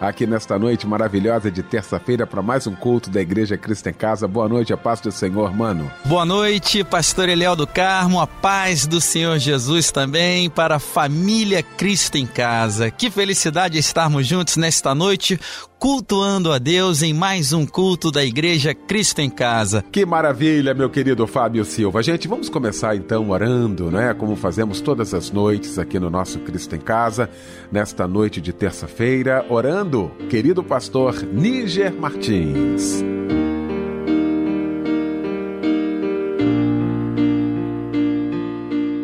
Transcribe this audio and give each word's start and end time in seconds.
aqui 0.00 0.26
nesta 0.26 0.58
noite 0.58 0.86
maravilhosa 0.86 1.50
de 1.50 1.62
terça-feira 1.62 2.26
para 2.26 2.42
mais 2.42 2.66
um 2.66 2.74
culto 2.74 3.10
da 3.10 3.20
Igreja 3.20 3.56
Cristo 3.56 3.88
em 3.88 3.92
Casa. 3.92 4.28
Boa 4.28 4.48
noite, 4.48 4.72
a 4.72 4.76
paz 4.76 5.00
do 5.00 5.10
Senhor, 5.10 5.54
mano. 5.54 5.90
Boa 6.04 6.24
noite, 6.24 6.84
pastor 6.84 7.28
Eliel 7.28 7.56
do 7.56 7.66
Carmo, 7.66 8.20
a 8.20 8.26
paz 8.26 8.86
do 8.86 9.00
Senhor 9.00 9.38
Jesus 9.38 9.90
também 9.90 10.50
para 10.50 10.76
a 10.76 10.80
família 10.80 11.62
Cristo 11.62 12.16
em 12.16 12.26
Casa. 12.26 12.90
Que 12.90 13.10
felicidade 13.10 13.78
estarmos 13.78 14.26
juntos 14.26 14.56
nesta 14.56 14.94
noite 14.94 15.38
cultuando 15.78 16.52
a 16.52 16.58
Deus 16.58 17.02
em 17.02 17.12
mais 17.12 17.52
um 17.52 17.66
culto 17.66 18.10
da 18.10 18.24
Igreja 18.24 18.74
Cristo 18.74 19.20
em 19.20 19.28
Casa. 19.28 19.84
Que 19.92 20.06
maravilha, 20.06 20.74
meu 20.74 20.88
querido 20.88 21.26
Fábio 21.26 21.64
Silva. 21.64 22.02
Gente, 22.02 22.26
vamos 22.26 22.48
começar 22.48 22.96
então 22.96 23.28
orando, 23.30 23.90
né? 23.90 24.14
Como 24.14 24.34
fazemos 24.36 24.80
todas 24.80 25.12
as 25.12 25.30
noites 25.30 25.78
aqui 25.78 25.98
no 25.98 26.08
nosso 26.10 26.38
Cristo 26.40 26.74
em 26.74 26.80
Casa, 26.80 27.28
nesta 27.70 28.08
noite 28.08 28.40
de 28.40 28.52
terça-feira, 28.52 29.44
orando, 29.50 29.85
querido 30.28 30.64
pastor 30.64 31.22
Níger 31.22 31.94
Martins. 31.94 33.04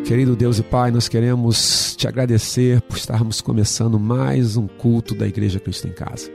Querido 0.05 0.35
Deus 0.35 0.59
e 0.59 0.63
Pai, 0.63 0.91
nós 0.91 1.07
queremos 1.07 1.95
te 1.95 2.07
agradecer 2.07 2.81
por 2.81 2.97
estarmos 2.97 3.39
começando 3.41 3.99
mais 3.99 4.57
um 4.57 4.67
culto 4.67 5.15
da 5.15 5.27
Igreja 5.27 5.59
Cristo 5.59 5.87
em 5.87 5.93
Casa 5.93 6.29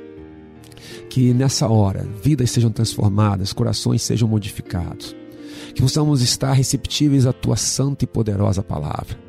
que 1.09 1.33
nessa 1.35 1.69
hora 1.69 2.07
vidas 2.23 2.51
sejam 2.51 2.71
transformadas, 2.71 3.53
corações 3.53 4.03
sejam 4.03 4.29
modificados, 4.29 5.17
que 5.75 5.83
possamos 5.83 6.23
estar 6.23 6.53
receptíveis 6.53 7.27
à 7.27 7.33
tua 7.33 7.57
santa 7.57 8.05
e 8.05 8.07
poderosa 8.07 8.63
palavra. 8.63 9.28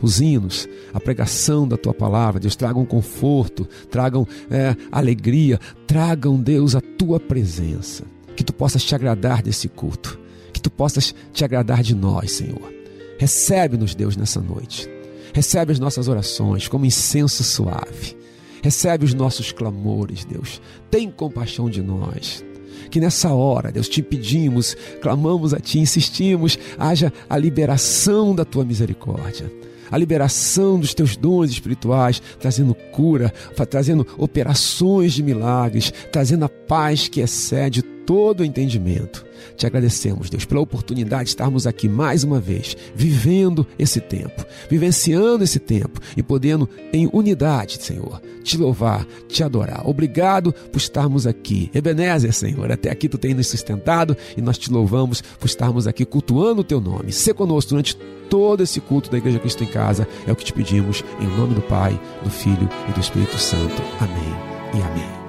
Os 0.00 0.20
hinos, 0.20 0.68
a 0.92 1.00
pregação 1.00 1.66
da 1.66 1.76
tua 1.76 1.94
palavra, 1.94 2.40
Deus, 2.40 2.54
tragam 2.54 2.84
conforto, 2.84 3.66
tragam 3.90 4.26
é, 4.50 4.76
alegria, 4.92 5.58
tragam, 5.86 6.40
Deus, 6.40 6.74
a 6.74 6.80
tua 6.80 7.18
presença. 7.18 8.04
Que 8.34 8.44
tu 8.44 8.52
possas 8.52 8.84
te 8.84 8.94
agradar 8.94 9.42
desse 9.42 9.68
culto, 9.68 10.18
que 10.52 10.60
tu 10.60 10.70
possas 10.70 11.14
te 11.32 11.44
agradar 11.44 11.82
de 11.82 11.94
nós, 11.94 12.32
Senhor. 12.32 12.74
Recebe-nos, 13.18 13.94
Deus, 13.94 14.16
nessa 14.16 14.40
noite. 14.40 14.88
Recebe 15.32 15.72
as 15.72 15.78
nossas 15.78 16.08
orações 16.08 16.68
como 16.68 16.84
incenso 16.84 17.42
suave. 17.42 18.16
Recebe 18.62 19.04
os 19.04 19.14
nossos 19.14 19.52
clamores, 19.52 20.24
Deus. 20.24 20.60
Tem 20.90 21.10
compaixão 21.10 21.70
de 21.70 21.82
nós. 21.82 22.44
Que 22.90 23.00
nessa 23.00 23.32
hora, 23.32 23.72
Deus, 23.72 23.88
te 23.88 24.02
pedimos, 24.02 24.76
clamamos 25.00 25.54
a 25.54 25.58
Ti, 25.58 25.78
insistimos, 25.78 26.58
haja 26.78 27.12
a 27.28 27.36
liberação 27.38 28.34
da 28.34 28.44
Tua 28.44 28.64
misericórdia 28.64 29.50
a 29.90 29.96
liberação 29.96 30.78
dos 30.78 30.94
teus 30.94 31.16
dons 31.16 31.50
espirituais, 31.50 32.20
trazendo 32.38 32.74
cura, 32.92 33.32
trazendo 33.68 34.06
operações 34.18 35.12
de 35.12 35.22
milagres, 35.22 35.92
trazendo 36.12 36.44
a 36.44 36.48
paz 36.48 37.08
que 37.08 37.20
excede 37.20 37.82
todo 38.06 38.40
o 38.40 38.44
entendimento. 38.44 39.26
Te 39.56 39.66
agradecemos, 39.66 40.30
Deus, 40.30 40.44
pela 40.44 40.60
oportunidade 40.60 41.24
de 41.24 41.28
estarmos 41.30 41.66
aqui 41.66 41.88
mais 41.88 42.24
uma 42.24 42.40
vez, 42.40 42.76
vivendo 42.94 43.66
esse 43.78 44.00
tempo, 44.00 44.44
vivenciando 44.70 45.44
esse 45.44 45.58
tempo 45.58 46.00
e 46.16 46.22
podendo, 46.22 46.68
em 46.92 47.08
unidade, 47.12 47.82
Senhor, 47.82 48.20
te 48.42 48.56
louvar, 48.56 49.06
te 49.28 49.42
adorar. 49.42 49.88
Obrigado 49.88 50.52
por 50.52 50.78
estarmos 50.78 51.26
aqui. 51.26 51.70
Ebenezer, 51.74 52.32
Senhor, 52.32 52.70
até 52.70 52.90
aqui 52.90 53.08
tu 53.08 53.18
tens 53.18 53.34
nos 53.34 53.48
sustentado 53.48 54.16
e 54.36 54.40
nós 54.40 54.56
te 54.56 54.70
louvamos 54.70 55.20
por 55.20 55.46
estarmos 55.46 55.86
aqui 55.86 56.04
cultuando 56.04 56.60
o 56.60 56.64
teu 56.64 56.80
nome. 56.80 57.12
Se 57.12 57.32
conosco 57.34 57.70
durante 57.70 57.96
todo 58.30 58.62
esse 58.62 58.80
culto 58.80 59.10
da 59.10 59.18
Igreja 59.18 59.38
Cristo 59.38 59.64
em 59.64 59.68
Casa, 59.68 60.06
é 60.26 60.32
o 60.32 60.36
que 60.36 60.44
te 60.44 60.52
pedimos, 60.52 61.02
em 61.20 61.26
nome 61.36 61.54
do 61.54 61.62
Pai, 61.62 61.98
do 62.22 62.30
Filho 62.30 62.68
e 62.88 62.92
do 62.92 63.00
Espírito 63.00 63.38
Santo. 63.38 63.82
Amém 64.00 64.34
e 64.74 64.82
amém. 64.82 65.25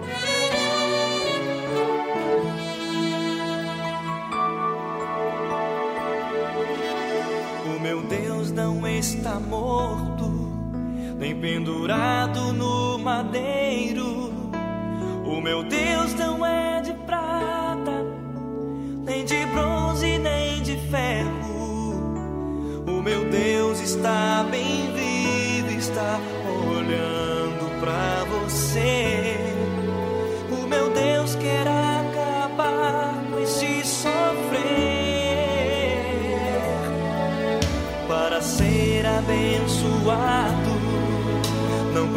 Pendurado 11.42 12.52
no 12.54 12.98
madeiro. 12.98 14.32
O 15.26 15.42
meu 15.42 15.64
Deus 15.64 16.14
não 16.16 16.46
é 16.46 16.82
de 16.82 16.94
prata, 16.94 18.06
nem 19.04 19.24
de 19.26 19.46
bronze, 19.48 20.18
nem 20.18 20.62
de 20.62 20.78
ferro. 20.90 22.84
O 22.88 23.02
meu 23.02 23.30
Deus 23.30 23.80
está 23.80 24.46
bem 24.50 24.92
vivo, 24.94 25.72
está 25.78 26.20
olhando 26.70 27.80
para 27.80 28.24
você. 28.26 29.38
O 30.52 30.68
meu 30.68 30.90
Deus 30.90 31.36
quer 31.36 31.68
acabar 31.68 33.14
com 33.30 33.40
esse 33.40 33.84
sofrer. 33.86 34.98
para 38.08 38.42
ser 38.42 39.06
abençoado. 39.06 40.57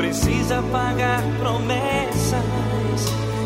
Precisa 0.01 0.63
pagar 0.73 1.23
promessas. 1.39 2.41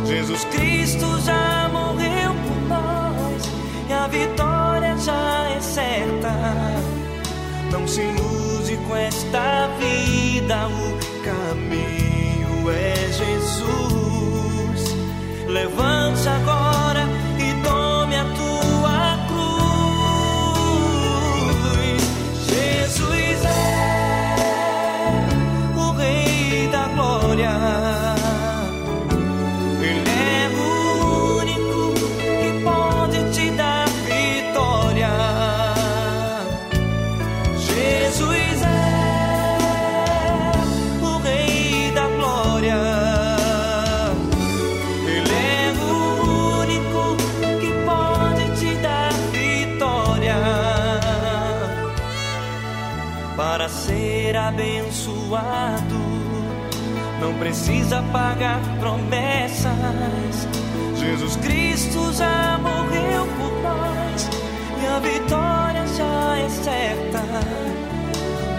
Jesus 0.07 0.45
Cristo 0.45 1.21
já 1.25 1.69
morreu 1.73 2.33
por 2.33 2.69
nós 2.69 3.43
e 3.89 3.93
a 3.93 4.07
vitória 4.07 4.97
já 4.97 5.49
é 5.51 5.61
certa. 5.61 6.31
Não 7.73 7.89
se 7.89 8.03
ilude 8.03 8.77
com 8.87 8.95
esta 8.95 9.69
vida, 9.81 10.69
o 10.69 11.25
caminho 11.25 12.71
é 12.71 12.95
Jesus. 13.11 14.95
Levante 15.49 16.29
agora 16.29 17.04
Não 57.21 57.35
precisa 57.35 58.03
pagar 58.13 58.61
promessas. 58.79 59.75
Jesus 60.97 61.37
Cristo 61.37 62.13
já 62.13 62.59
morreu 62.59 63.27
por 63.39 63.51
nós 63.63 64.29
e 64.83 64.87
a 64.87 64.99
vitória 64.99 65.87
já 65.97 66.37
é 66.39 66.49
certa. 66.49 67.23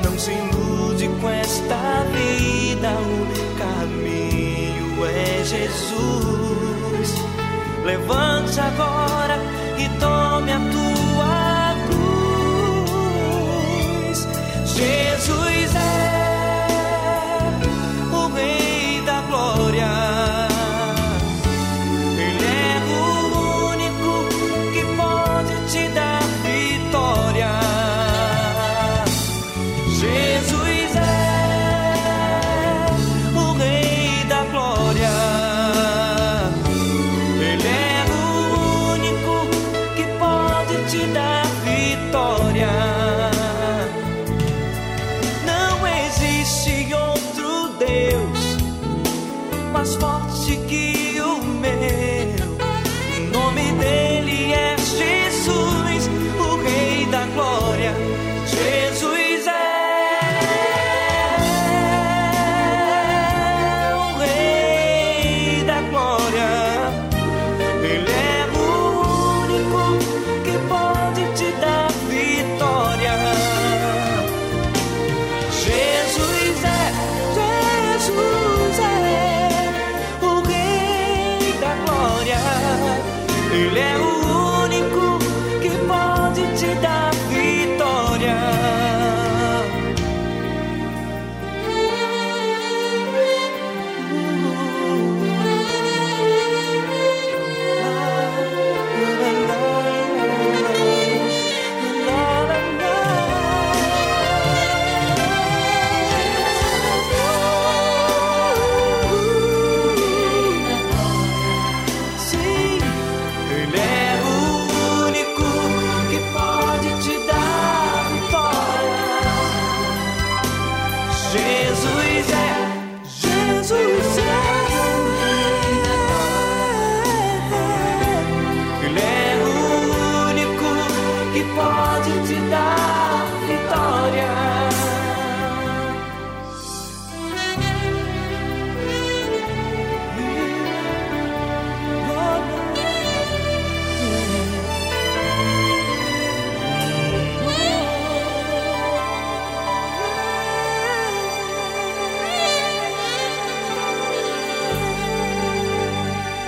Não 0.04 0.18
se 0.18 0.32
ilude 0.32 1.08
com 1.22 1.30
esta 1.30 2.04
vida, 2.12 2.90
o 2.92 3.28
caminho 3.58 5.06
é 5.06 5.44
Jesus. 5.44 7.16
Levante 7.84 8.60
agora 8.60 9.40
e 9.78 9.88
tome 10.00 10.52
a 10.52 10.60
tua 10.60 11.76
cruz, 14.08 14.28
Jesus. 14.66 15.45
change. 58.46 58.85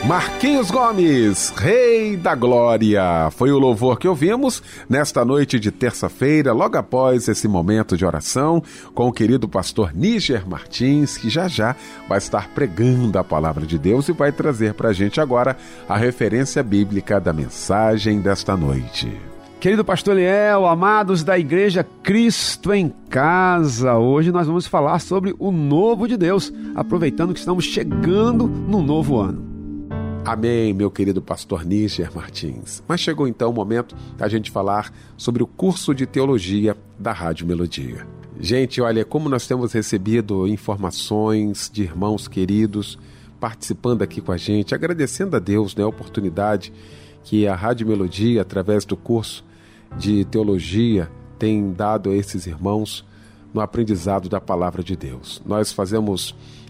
Marquinhos 0.07 0.71
Gomes, 0.71 1.49
Rei 1.57 2.15
da 2.15 2.33
Glória. 2.33 3.29
Foi 3.31 3.51
o 3.51 3.59
louvor 3.59 3.99
que 3.99 4.07
ouvimos 4.07 4.63
nesta 4.87 5.25
noite 5.25 5.59
de 5.59 5.69
terça-feira, 5.69 6.53
logo 6.53 6.77
após 6.77 7.27
esse 7.27 7.45
momento 7.45 7.97
de 7.97 8.05
oração, 8.05 8.63
com 8.95 9.09
o 9.09 9.11
querido 9.11 9.49
pastor 9.49 9.93
Níger 9.93 10.47
Martins, 10.47 11.17
que 11.17 11.29
já 11.29 11.49
já 11.49 11.75
vai 12.07 12.19
estar 12.19 12.47
pregando 12.51 13.19
a 13.19 13.23
palavra 13.23 13.65
de 13.65 13.77
Deus 13.77 14.07
e 14.07 14.13
vai 14.13 14.31
trazer 14.31 14.75
para 14.75 14.89
a 14.89 14.93
gente 14.93 15.19
agora 15.19 15.57
a 15.89 15.97
referência 15.97 16.63
bíblica 16.63 17.19
da 17.19 17.33
mensagem 17.33 18.21
desta 18.21 18.55
noite. 18.55 19.11
Querido 19.59 19.83
pastor 19.83 20.15
Liel, 20.15 20.65
amados 20.65 21.21
da 21.21 21.37
Igreja 21.37 21.85
Cristo 22.01 22.73
em 22.73 22.93
Casa, 23.09 23.97
hoje 23.97 24.31
nós 24.31 24.47
vamos 24.47 24.67
falar 24.67 24.99
sobre 24.99 25.35
o 25.37 25.51
novo 25.51 26.07
de 26.07 26.15
Deus, 26.15 26.53
aproveitando 26.75 27.33
que 27.33 27.39
estamos 27.39 27.65
chegando 27.65 28.47
no 28.47 28.81
novo 28.81 29.19
ano. 29.19 29.56
Amém, 30.27 30.73
meu 30.73 30.91
querido 30.91 31.21
pastor 31.21 31.63
Níger 31.63 32.13
Martins. 32.13 32.83
Mas 32.85 32.99
chegou 32.99 33.29
então 33.29 33.49
o 33.49 33.53
momento 33.53 33.95
da 34.17 34.27
gente 34.27 34.51
falar 34.51 34.93
sobre 35.15 35.41
o 35.41 35.47
curso 35.47 35.95
de 35.95 36.05
teologia 36.05 36.75
da 36.99 37.13
Rádio 37.13 37.47
Melodia. 37.47 38.05
Gente, 38.37 38.81
olha 38.81 39.05
como 39.05 39.29
nós 39.29 39.47
temos 39.47 39.71
recebido 39.71 40.45
informações 40.45 41.71
de 41.73 41.83
irmãos 41.83 42.27
queridos 42.27 42.99
participando 43.39 44.01
aqui 44.01 44.19
com 44.19 44.33
a 44.33 44.37
gente, 44.37 44.75
agradecendo 44.75 45.37
a 45.37 45.39
Deus 45.39 45.73
né, 45.73 45.85
a 45.85 45.87
oportunidade 45.87 46.73
que 47.23 47.47
a 47.47 47.55
Rádio 47.55 47.87
Melodia, 47.87 48.41
através 48.41 48.83
do 48.83 48.97
curso 48.97 49.45
de 49.97 50.25
teologia, 50.25 51.09
tem 51.39 51.71
dado 51.71 52.09
a 52.09 52.13
esses 52.13 52.45
irmãos 52.47 53.05
no 53.53 53.61
aprendizado 53.61 54.27
da 54.27 54.41
palavra 54.41 54.83
de 54.83 54.97
Deus. 54.97 55.41
Nós 55.45 55.71
fazemos 55.71 56.35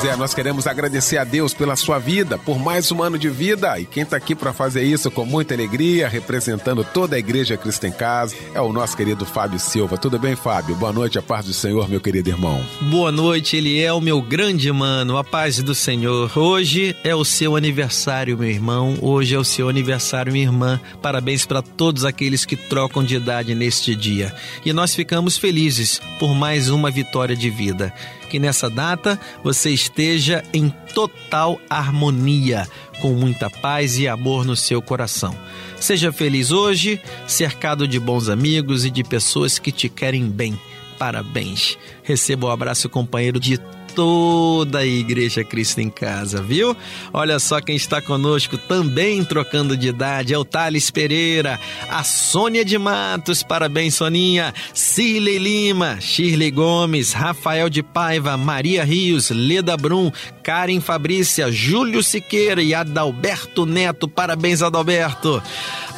Pois 0.00 0.12
é, 0.12 0.14
nós 0.14 0.32
queremos 0.32 0.68
agradecer 0.68 1.18
a 1.18 1.24
Deus 1.24 1.52
pela 1.52 1.74
sua 1.74 1.98
vida, 1.98 2.38
por 2.38 2.56
mais 2.56 2.92
um 2.92 3.02
ano 3.02 3.18
de 3.18 3.28
vida. 3.28 3.80
E 3.80 3.84
quem 3.84 4.04
está 4.04 4.16
aqui 4.16 4.32
para 4.32 4.52
fazer 4.52 4.84
isso 4.84 5.10
com 5.10 5.24
muita 5.24 5.54
alegria, 5.54 6.08
representando 6.08 6.84
toda 6.84 7.16
a 7.16 7.18
Igreja 7.18 7.56
Cristo 7.56 7.84
em 7.84 7.90
Casa, 7.90 8.36
é 8.54 8.60
o 8.60 8.72
nosso 8.72 8.96
querido 8.96 9.26
Fábio 9.26 9.58
Silva. 9.58 9.98
Tudo 9.98 10.16
bem, 10.16 10.36
Fábio? 10.36 10.76
Boa 10.76 10.92
noite, 10.92 11.18
a 11.18 11.22
paz 11.22 11.46
do 11.46 11.52
Senhor, 11.52 11.88
meu 11.88 12.00
querido 12.00 12.30
irmão. 12.30 12.64
Boa 12.82 13.10
noite, 13.10 13.56
ele 13.56 13.82
é 13.82 13.92
o 13.92 14.00
meu 14.00 14.22
grande 14.22 14.70
mano, 14.70 15.16
a 15.16 15.24
paz 15.24 15.60
do 15.60 15.74
Senhor. 15.74 16.30
Hoje 16.38 16.94
é 17.02 17.16
o 17.16 17.24
seu 17.24 17.56
aniversário, 17.56 18.38
meu 18.38 18.48
irmão. 18.48 18.96
Hoje 19.02 19.34
é 19.34 19.38
o 19.38 19.42
seu 19.42 19.68
aniversário, 19.68 20.32
minha 20.32 20.44
irmã. 20.44 20.80
Parabéns 21.02 21.44
para 21.44 21.60
todos 21.60 22.04
aqueles 22.04 22.44
que 22.44 22.54
trocam 22.54 23.02
de 23.02 23.16
idade 23.16 23.52
neste 23.52 23.96
dia. 23.96 24.32
E 24.64 24.72
nós 24.72 24.94
ficamos 24.94 25.36
felizes 25.36 26.00
por 26.20 26.36
mais 26.36 26.70
uma 26.70 26.88
vitória 26.88 27.34
de 27.34 27.50
vida 27.50 27.92
que 28.28 28.38
nessa 28.38 28.68
data 28.68 29.18
você 29.42 29.70
esteja 29.70 30.44
em 30.52 30.68
total 30.94 31.60
harmonia, 31.68 32.68
com 33.00 33.14
muita 33.14 33.48
paz 33.48 33.98
e 33.98 34.06
amor 34.06 34.44
no 34.44 34.54
seu 34.54 34.82
coração. 34.82 35.34
Seja 35.80 36.12
feliz 36.12 36.50
hoje, 36.50 37.00
cercado 37.26 37.86
de 37.86 37.98
bons 37.98 38.28
amigos 38.28 38.84
e 38.84 38.90
de 38.90 39.02
pessoas 39.02 39.58
que 39.58 39.72
te 39.72 39.88
querem 39.88 40.28
bem. 40.28 40.58
Parabéns. 40.98 41.78
Receba 42.02 42.48
o 42.48 42.50
abraço 42.50 42.88
companheiro 42.88 43.38
de 43.38 43.58
toda 43.94 44.78
a 44.78 44.86
Igreja 44.86 45.42
Cristo 45.42 45.80
em 45.80 45.90
Casa, 45.90 46.42
viu? 46.42 46.76
Olha 47.12 47.38
só 47.38 47.60
quem 47.60 47.76
está 47.76 48.00
conosco 48.00 48.56
também 48.56 49.24
trocando 49.24 49.76
de 49.76 49.88
idade, 49.88 50.34
é 50.34 50.38
o 50.38 50.44
Thales 50.44 50.90
Pereira, 50.90 51.58
a 51.88 52.04
Sônia 52.04 52.64
de 52.64 52.78
Matos, 52.78 53.42
parabéns 53.42 53.94
Soninha, 53.94 54.54
Cirlei 54.72 55.38
Lima, 55.38 56.00
Shirley 56.00 56.50
Gomes, 56.50 57.12
Rafael 57.12 57.68
de 57.68 57.82
Paiva, 57.82 58.36
Maria 58.36 58.84
Rios, 58.84 59.30
Leda 59.30 59.76
Brum, 59.76 60.10
Karen 60.42 60.80
Fabrícia, 60.80 61.50
Júlio 61.50 62.02
Siqueira 62.02 62.62
e 62.62 62.74
Adalberto 62.74 63.66
Neto, 63.66 64.08
parabéns 64.08 64.62
Adalberto. 64.62 65.42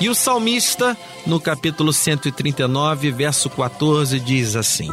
E 0.01 0.09
o 0.09 0.15
salmista, 0.15 0.97
no 1.27 1.39
capítulo 1.39 1.93
139, 1.93 3.11
verso 3.11 3.51
14, 3.51 4.19
diz 4.19 4.57
assim: 4.57 4.91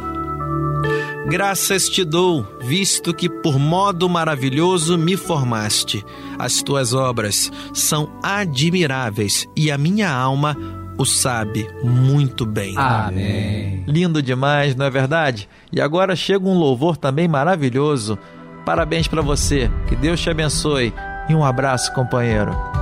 Graças 1.29 1.89
te 1.89 2.05
dou, 2.05 2.47
visto 2.61 3.13
que 3.13 3.27
por 3.27 3.59
modo 3.59 4.07
maravilhoso 4.07 4.97
me 4.97 5.17
formaste. 5.17 6.01
As 6.39 6.61
tuas 6.61 6.93
obras 6.93 7.51
são 7.73 8.09
admiráveis 8.23 9.45
e 9.53 9.69
a 9.69 9.77
minha 9.77 10.09
alma 10.09 10.55
o 10.97 11.05
sabe 11.05 11.67
muito 11.83 12.45
bem. 12.45 12.73
Amém. 12.77 13.83
Lindo 13.85 14.21
demais, 14.21 14.73
não 14.73 14.85
é 14.85 14.89
verdade? 14.89 15.49
E 15.69 15.81
agora 15.81 16.15
chega 16.15 16.47
um 16.47 16.57
louvor 16.57 16.95
também 16.95 17.27
maravilhoso. 17.27 18.17
Parabéns 18.65 19.07
para 19.09 19.21
você, 19.21 19.69
que 19.89 19.97
Deus 19.97 20.21
te 20.21 20.29
abençoe 20.29 20.93
e 21.27 21.35
um 21.35 21.43
abraço, 21.43 21.93
companheiro. 21.93 22.76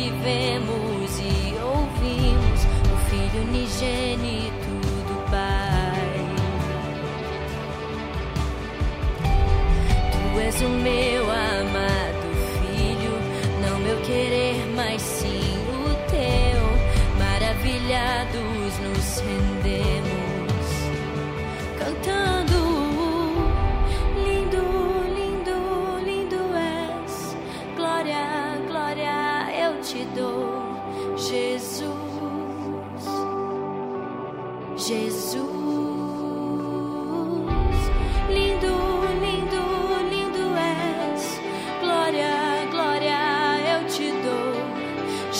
Que 0.00 0.10
vemos 0.22 1.20
e 1.20 1.54
ouvimos, 1.62 2.60
o 2.90 2.96
Filho 3.10 3.42
unigênito 3.42 4.72
do 5.06 5.30
Pai. 5.30 6.24
Tu 10.12 10.40
és 10.40 10.62
o 10.62 10.68
meu 10.70 11.19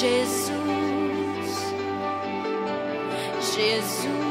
Jesus. 0.01 0.51
Jesus. 3.55 4.30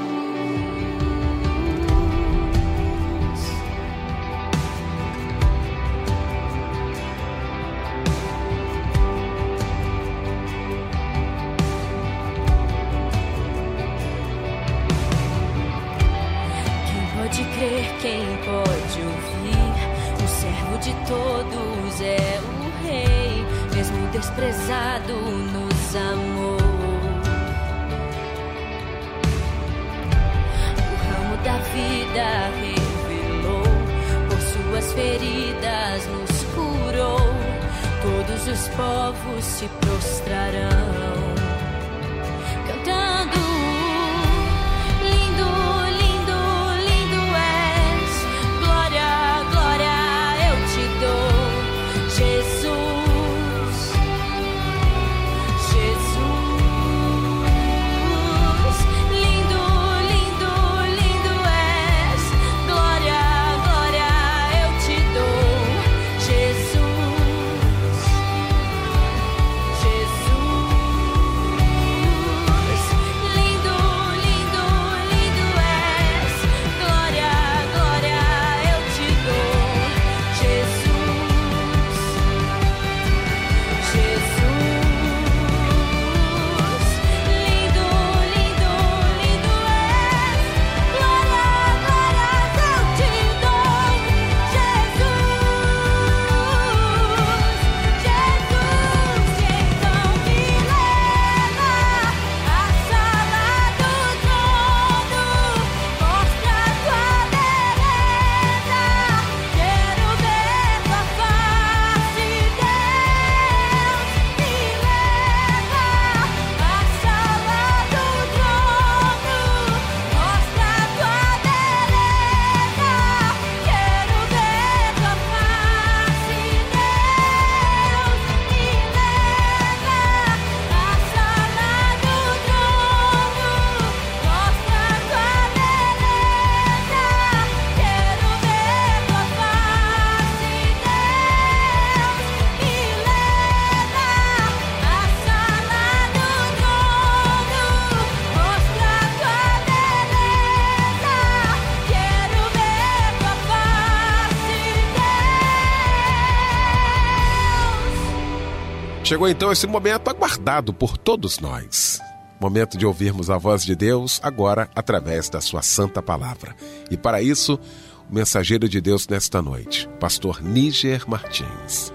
Chegou 159.10 159.28
então 159.28 159.52
esse 159.52 159.66
momento 159.66 160.08
aguardado 160.08 160.72
por 160.72 160.96
todos 160.96 161.40
nós. 161.40 162.00
Momento 162.40 162.78
de 162.78 162.86
ouvirmos 162.86 163.32
a 163.32 163.40
voz 163.40 163.66
de 163.66 163.76
Deus 163.76 164.20
agora 164.22 164.70
através 164.76 165.28
da 165.30 165.42
sua 165.42 165.64
santa 165.64 166.00
palavra. 166.00 166.56
E 166.92 166.96
para 166.96 167.20
isso, 167.20 167.60
o 168.08 168.14
mensageiro 168.14 168.70
de 168.70 168.80
Deus 168.80 169.08
nesta 169.08 169.42
noite, 169.42 169.90
pastor 170.00 170.44
Níger 170.44 171.10
Martins. 171.10 171.92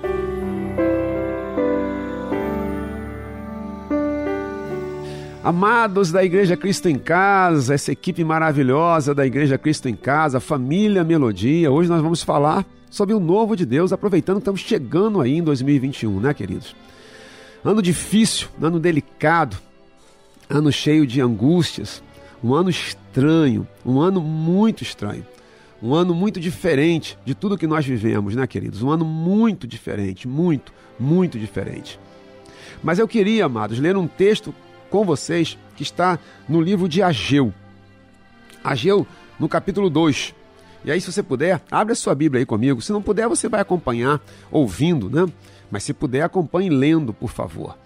Amados 5.45 6.11
da 6.11 6.25
Igreja 6.25 6.57
Cristo 6.57 6.89
em 6.89 6.99
Casa, 6.99 7.75
essa 7.75 7.93
equipe 7.93 8.25
maravilhosa 8.25 9.15
da 9.15 9.25
Igreja 9.25 9.57
Cristo 9.57 9.89
em 9.89 9.95
Casa, 9.95 10.41
família 10.41 11.05
Melodia, 11.05 11.71
hoje 11.71 11.89
nós 11.89 12.03
vamos 12.03 12.25
falar 12.25 12.67
sobre 12.91 13.15
o 13.15 13.21
novo 13.21 13.55
de 13.55 13.65
Deus, 13.65 13.93
aproveitando 13.93 14.39
que 14.39 14.41
estamos 14.41 14.63
chegando 14.63 15.21
aí 15.21 15.37
em 15.37 15.45
2021, 15.45 16.19
né, 16.19 16.35
queridos? 16.35 16.75
Ano 17.65 17.81
difícil, 17.81 18.49
ano 18.61 18.79
delicado, 18.79 19.57
ano 20.51 20.71
cheio 20.71 21.07
de 21.07 21.23
angústias, 21.23 22.03
um 22.43 22.53
ano 22.53 22.69
estranho, 22.69 23.67
um 23.87 24.01
ano 24.01 24.21
muito 24.21 24.83
estranho, 24.83 25.27
um 25.83 25.95
ano 25.95 26.15
muito 26.15 26.39
diferente 26.39 27.19
de 27.25 27.35
tudo 27.35 27.57
que 27.57 27.67
nós 27.67 27.87
vivemos, 27.87 28.37
né, 28.37 28.47
queridos? 28.47 28.83
Um 28.83 28.91
ano 28.91 29.07
muito 29.07 29.67
diferente, 29.67 30.29
muito, 30.29 30.75
muito 31.01 31.39
diferente. 31.39 31.99
Mas 32.83 32.99
eu 32.99 33.09
queria, 33.09 33.47
amados, 33.47 33.79
ler 33.79 33.97
um 33.97 34.07
texto 34.07 34.55
com 34.91 35.03
vocês 35.03 35.57
que 35.75 35.83
está 35.83 36.19
no 36.47 36.61
livro 36.61 36.87
de 36.87 37.03
Ageu. 37.03 37.51
Ageu, 38.63 39.07
no 39.41 39.49
capítulo 39.49 39.89
2. 39.89 40.35
E 40.85 40.91
aí, 40.91 41.01
se 41.01 41.11
você 41.11 41.23
puder, 41.23 41.63
abre 41.71 41.95
a 41.95 41.97
sua 41.97 42.15
Bíblia 42.15 42.43
aí 42.43 42.47
comigo. 42.47 42.83
Se 42.83 42.93
não 42.93 43.01
puder, 43.01 43.27
você 43.27 43.49
vai 43.49 43.63
acompanhar 43.63 44.21
ouvindo, 44.51 45.09
né? 45.09 45.33
Mas 45.71 45.83
se 45.83 45.93
puder, 45.93 46.23
acompanhe 46.23 46.71
lendo, 46.71 47.13
por 47.13 47.31
favor. 47.31 47.77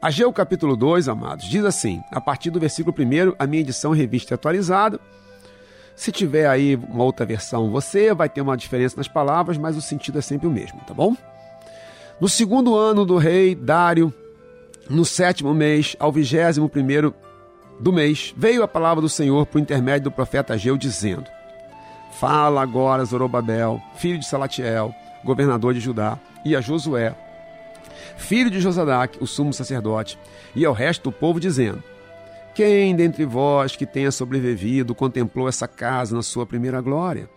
Ageu 0.00 0.30
capítulo 0.32 0.76
2, 0.76 1.08
amados, 1.08 1.46
diz 1.46 1.64
assim, 1.64 2.02
a 2.10 2.20
partir 2.20 2.50
do 2.50 2.60
versículo 2.60 2.94
1, 2.94 3.36
a 3.38 3.46
minha 3.46 3.62
edição 3.62 3.92
revista 3.92 4.32
e 4.32 4.36
atualizada. 4.36 5.00
Se 5.96 6.12
tiver 6.12 6.46
aí 6.46 6.76
uma 6.76 7.04
outra 7.04 7.24
versão, 7.24 7.70
você 7.70 8.12
vai 8.12 8.28
ter 8.28 8.40
uma 8.40 8.56
diferença 8.56 8.96
nas 8.96 9.08
palavras, 9.08 9.56
mas 9.56 9.76
o 9.76 9.80
sentido 9.80 10.18
é 10.18 10.22
sempre 10.22 10.46
o 10.46 10.50
mesmo, 10.50 10.80
tá 10.86 10.92
bom? 10.92 11.16
No 12.20 12.28
segundo 12.28 12.76
ano 12.76 13.06
do 13.06 13.16
rei 13.16 13.54
Dário, 13.54 14.12
no 14.90 15.04
sétimo 15.04 15.54
mês, 15.54 15.96
ao 15.98 16.12
vigésimo 16.12 16.68
primeiro 16.68 17.14
do 17.80 17.92
mês, 17.92 18.34
veio 18.36 18.62
a 18.62 18.68
palavra 18.68 19.00
do 19.00 19.08
Senhor 19.08 19.46
por 19.46 19.60
intermédio 19.60 20.04
do 20.04 20.10
profeta 20.10 20.54
Ageu, 20.54 20.76
dizendo: 20.76 21.24
Fala 22.18 22.62
agora, 22.62 23.04
Zorobabel, 23.04 23.80
filho 23.96 24.18
de 24.18 24.26
Salatiel, 24.26 24.94
governador 25.24 25.74
de 25.74 25.80
Judá, 25.80 26.18
e 26.44 26.54
a 26.54 26.60
Josué, 26.60 27.14
filho 28.16 28.50
de 28.50 28.60
Josadac, 28.60 29.18
o 29.20 29.26
sumo 29.26 29.52
sacerdote, 29.52 30.18
e 30.54 30.64
ao 30.64 30.72
resto 30.72 31.04
do 31.04 31.12
povo, 31.12 31.40
dizendo: 31.40 31.82
Quem 32.54 32.94
dentre 32.94 33.24
vós 33.24 33.76
que 33.76 33.86
tenha 33.86 34.10
sobrevivido 34.10 34.94
contemplou 34.94 35.48
essa 35.48 35.66
casa 35.66 36.14
na 36.14 36.22
sua 36.22 36.46
primeira 36.46 36.80
glória? 36.80 37.28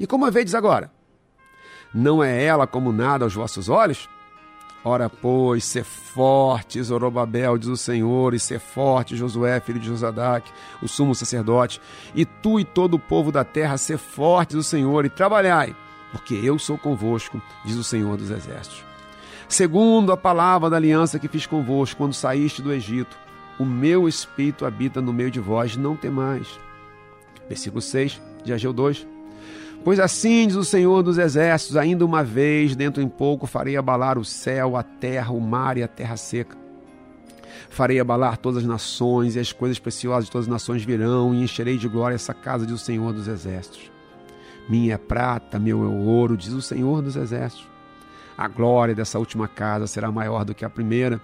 E 0.00 0.06
como 0.06 0.26
a 0.26 0.30
vedes 0.30 0.54
agora? 0.54 0.90
Não 1.94 2.22
é 2.22 2.42
ela 2.42 2.66
como 2.66 2.92
nada 2.92 3.24
aos 3.24 3.34
vossos 3.34 3.68
olhos? 3.68 4.08
Ora, 4.84 5.10
pois, 5.10 5.64
ser 5.64 5.84
forte, 5.84 6.80
Zorobabel, 6.80 7.58
diz 7.58 7.68
o 7.68 7.76
Senhor, 7.76 8.32
e 8.32 8.38
ser 8.38 8.60
forte, 8.60 9.16
Josué, 9.16 9.58
filho 9.60 9.80
de 9.80 9.88
Josadac, 9.88 10.48
o 10.80 10.86
sumo 10.86 11.14
sacerdote, 11.14 11.80
e 12.14 12.24
tu 12.24 12.60
e 12.60 12.64
todo 12.64 12.94
o 12.94 12.98
povo 12.98 13.32
da 13.32 13.42
terra, 13.42 13.76
ser 13.76 13.98
fortes 13.98 14.56
o 14.56 14.62
Senhor, 14.62 15.04
e 15.04 15.10
trabalhai, 15.10 15.74
porque 16.12 16.34
eu 16.34 16.58
sou 16.58 16.78
convosco, 16.78 17.40
diz 17.64 17.76
o 17.76 17.84
Senhor 17.84 18.16
dos 18.16 18.30
Exércitos. 18.30 18.84
Segundo 19.48 20.12
a 20.12 20.16
palavra 20.16 20.68
da 20.68 20.76
aliança 20.76 21.18
que 21.18 21.28
fiz 21.28 21.46
convosco 21.46 21.96
quando 21.96 22.12
saíste 22.12 22.60
do 22.60 22.72
Egito, 22.72 23.16
o 23.58 23.64
meu 23.64 24.06
espírito 24.06 24.66
habita 24.66 25.00
no 25.00 25.12
meio 25.12 25.30
de 25.30 25.40
vós, 25.40 25.76
não 25.76 25.96
temais. 25.96 26.46
Versículo 27.48 27.80
6 27.80 28.20
de 28.44 28.52
Ageu 28.52 28.72
2. 28.72 29.06
Pois 29.84 29.98
assim 29.98 30.46
diz 30.46 30.56
o 30.56 30.64
Senhor 30.64 31.02
dos 31.02 31.18
Exércitos: 31.18 31.76
ainda 31.76 32.04
uma 32.04 32.22
vez, 32.22 32.76
dentro 32.76 33.02
em 33.02 33.08
pouco, 33.08 33.46
farei 33.46 33.76
abalar 33.76 34.18
o 34.18 34.24
céu, 34.24 34.76
a 34.76 34.82
terra, 34.82 35.32
o 35.32 35.40
mar 35.40 35.78
e 35.78 35.82
a 35.82 35.88
terra 35.88 36.16
seca. 36.16 36.56
Farei 37.70 38.00
abalar 38.00 38.38
todas 38.38 38.62
as 38.62 38.68
nações, 38.68 39.36
e 39.36 39.40
as 39.40 39.52
coisas 39.52 39.78
preciosas 39.78 40.26
de 40.26 40.30
todas 40.30 40.46
as 40.46 40.52
nações 40.52 40.84
virão, 40.84 41.34
e 41.34 41.42
encherei 41.42 41.76
de 41.76 41.88
glória 41.88 42.14
essa 42.14 42.34
casa, 42.34 42.66
diz 42.66 42.74
o 42.74 42.84
Senhor 42.84 43.12
dos 43.12 43.28
Exércitos. 43.28 43.90
Minha 44.68 44.94
é 44.94 44.98
prata, 44.98 45.58
meu 45.58 45.82
é 45.82 45.86
ouro, 45.86 46.36
diz 46.36 46.52
o 46.52 46.60
Senhor 46.60 47.00
dos 47.00 47.16
Exércitos. 47.16 47.66
A 48.36 48.46
glória 48.46 48.94
dessa 48.94 49.18
última 49.18 49.48
casa 49.48 49.86
será 49.86 50.12
maior 50.12 50.44
do 50.44 50.54
que 50.54 50.64
a 50.64 50.70
primeira, 50.70 51.20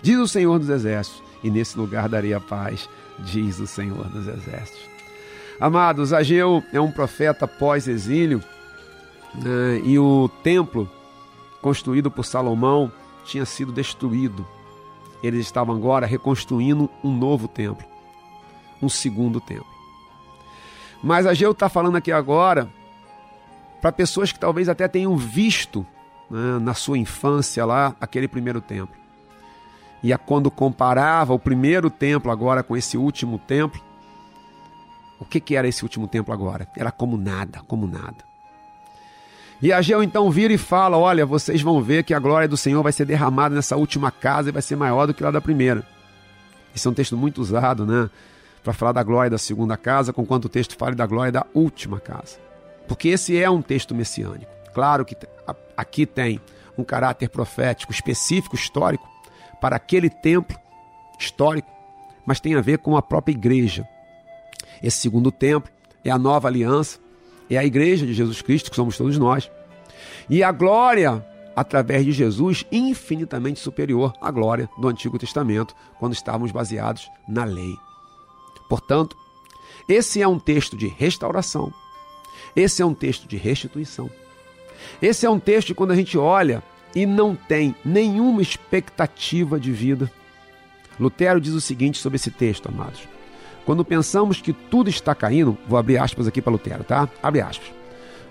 diz 0.00 0.18
o 0.18 0.28
Senhor 0.28 0.58
dos 0.58 0.68
Exércitos, 0.68 1.22
e 1.42 1.50
nesse 1.50 1.76
lugar 1.76 2.08
darei 2.08 2.32
a 2.32 2.40
paz, 2.40 2.88
diz 3.18 3.58
o 3.58 3.66
Senhor 3.66 4.08
dos 4.08 4.26
Exércitos. 4.26 4.88
Amados, 5.60 6.12
Ageu 6.12 6.62
é 6.72 6.80
um 6.80 6.90
profeta 6.90 7.46
pós-exílio 7.46 8.42
né, 9.34 9.82
e 9.84 9.98
o 9.98 10.30
templo 10.42 10.88
construído 11.60 12.10
por 12.10 12.24
Salomão 12.24 12.90
tinha 13.24 13.44
sido 13.44 13.70
destruído. 13.70 14.46
Eles 15.22 15.40
estavam 15.40 15.76
agora 15.76 16.06
reconstruindo 16.06 16.88
um 17.04 17.14
novo 17.14 17.46
templo, 17.46 17.86
um 18.80 18.88
segundo 18.88 19.40
templo. 19.40 19.69
Mas 21.02 21.26
Ageu 21.26 21.52
está 21.52 21.68
falando 21.68 21.96
aqui 21.96 22.12
agora 22.12 22.68
para 23.80 23.90
pessoas 23.90 24.32
que 24.32 24.38
talvez 24.38 24.68
até 24.68 24.86
tenham 24.86 25.16
visto 25.16 25.86
né, 26.30 26.58
na 26.60 26.74
sua 26.74 26.98
infância 26.98 27.64
lá 27.64 27.94
aquele 28.00 28.28
primeiro 28.28 28.60
templo. 28.60 28.94
E 30.02 30.12
a 30.12 30.18
quando 30.18 30.50
comparava 30.50 31.32
o 31.34 31.38
primeiro 31.38 31.90
templo 31.90 32.30
agora 32.30 32.62
com 32.62 32.76
esse 32.76 32.96
último 32.96 33.38
templo, 33.38 33.80
o 35.18 35.24
que, 35.24 35.40
que 35.40 35.56
era 35.56 35.68
esse 35.68 35.82
último 35.82 36.08
templo 36.08 36.32
agora? 36.32 36.66
Era 36.76 36.90
como 36.90 37.16
nada, 37.16 37.60
como 37.66 37.86
nada. 37.86 38.30
E 39.60 39.72
Ageu 39.72 40.02
então 40.02 40.30
vira 40.30 40.52
e 40.54 40.58
fala: 40.58 40.96
Olha, 40.96 41.26
vocês 41.26 41.60
vão 41.60 41.82
ver 41.82 42.04
que 42.04 42.14
a 42.14 42.18
glória 42.18 42.48
do 42.48 42.56
Senhor 42.56 42.82
vai 42.82 42.92
ser 42.92 43.04
derramada 43.04 43.54
nessa 43.54 43.76
última 43.76 44.10
casa 44.10 44.48
e 44.48 44.52
vai 44.52 44.62
ser 44.62 44.76
maior 44.76 45.06
do 45.06 45.12
que 45.12 45.22
lá 45.22 45.30
da 45.30 45.40
primeira. 45.40 45.86
Esse 46.74 46.86
é 46.86 46.90
um 46.90 46.94
texto 46.94 47.16
muito 47.16 47.42
usado, 47.42 47.84
né? 47.84 48.08
Para 48.62 48.72
falar 48.72 48.92
da 48.92 49.02
glória 49.02 49.30
da 49.30 49.38
segunda 49.38 49.76
casa, 49.76 50.12
com 50.12 50.26
quanto 50.26 50.44
o 50.46 50.48
texto 50.48 50.76
fala 50.76 50.94
da 50.94 51.06
glória 51.06 51.32
da 51.32 51.46
última 51.54 51.98
casa. 51.98 52.38
Porque 52.86 53.08
esse 53.08 53.40
é 53.40 53.48
um 53.48 53.62
texto 53.62 53.94
messiânico. 53.94 54.50
Claro 54.74 55.04
que 55.04 55.16
aqui 55.76 56.04
tem 56.06 56.40
um 56.76 56.84
caráter 56.84 57.28
profético 57.28 57.92
específico, 57.92 58.54
histórico, 58.54 59.08
para 59.60 59.76
aquele 59.76 60.10
templo 60.10 60.58
histórico, 61.18 61.70
mas 62.24 62.40
tem 62.40 62.54
a 62.54 62.60
ver 62.60 62.78
com 62.78 62.96
a 62.96 63.02
própria 63.02 63.32
igreja. 63.32 63.86
Esse 64.82 64.98
segundo 64.98 65.30
templo 65.30 65.70
é 66.04 66.10
a 66.10 66.18
nova 66.18 66.48
aliança, 66.48 66.98
é 67.48 67.58
a 67.58 67.64
igreja 67.64 68.06
de 68.06 68.14
Jesus 68.14 68.40
Cristo, 68.40 68.70
que 68.70 68.76
somos 68.76 68.96
todos 68.96 69.18
nós. 69.18 69.50
E 70.28 70.42
a 70.42 70.52
glória, 70.52 71.24
através 71.54 72.04
de 72.04 72.12
Jesus, 72.12 72.64
infinitamente 72.70 73.60
superior 73.60 74.14
à 74.20 74.30
glória 74.30 74.68
do 74.78 74.88
Antigo 74.88 75.18
Testamento, 75.18 75.74
quando 75.98 76.14
estávamos 76.14 76.52
baseados 76.52 77.10
na 77.28 77.44
lei. 77.44 77.74
Portanto, 78.70 79.16
esse 79.88 80.22
é 80.22 80.28
um 80.28 80.38
texto 80.38 80.76
de 80.76 80.86
restauração, 80.86 81.72
esse 82.54 82.80
é 82.80 82.86
um 82.86 82.94
texto 82.94 83.26
de 83.26 83.36
restituição. 83.36 84.08
Esse 85.02 85.26
é 85.26 85.30
um 85.30 85.40
texto 85.40 85.74
quando 85.74 85.90
a 85.90 85.96
gente 85.96 86.16
olha 86.16 86.62
e 86.94 87.04
não 87.04 87.34
tem 87.34 87.74
nenhuma 87.84 88.40
expectativa 88.40 89.58
de 89.58 89.72
vida. 89.72 90.10
Lutero 90.98 91.40
diz 91.40 91.52
o 91.52 91.60
seguinte 91.60 91.98
sobre 91.98 92.16
esse 92.16 92.30
texto, 92.30 92.68
amados. 92.68 93.02
Quando 93.66 93.84
pensamos 93.84 94.40
que 94.40 94.52
tudo 94.52 94.88
está 94.88 95.14
caindo, 95.14 95.58
vou 95.66 95.78
abrir 95.78 95.98
aspas 95.98 96.28
aqui 96.28 96.40
para 96.40 96.52
Lutero, 96.52 96.84
tá? 96.84 97.08
Abre 97.22 97.40
aspas. 97.40 97.72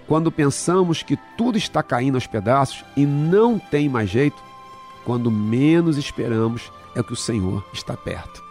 Quando 0.08 0.32
pensamos 0.32 1.04
que 1.04 1.18
tudo 1.38 1.58
está 1.58 1.84
caindo 1.84 2.16
aos 2.16 2.26
pedaços 2.26 2.84
e 2.96 3.06
não 3.06 3.60
tem 3.60 3.90
mais 3.90 4.10
jeito, 4.10 4.42
quando 5.06 5.30
menos 5.30 5.98
esperamos 5.98 6.72
é 6.96 7.04
que 7.04 7.14
o 7.14 7.18
Senhor 7.18 7.64
está 7.74 7.96
perto. 7.96 8.42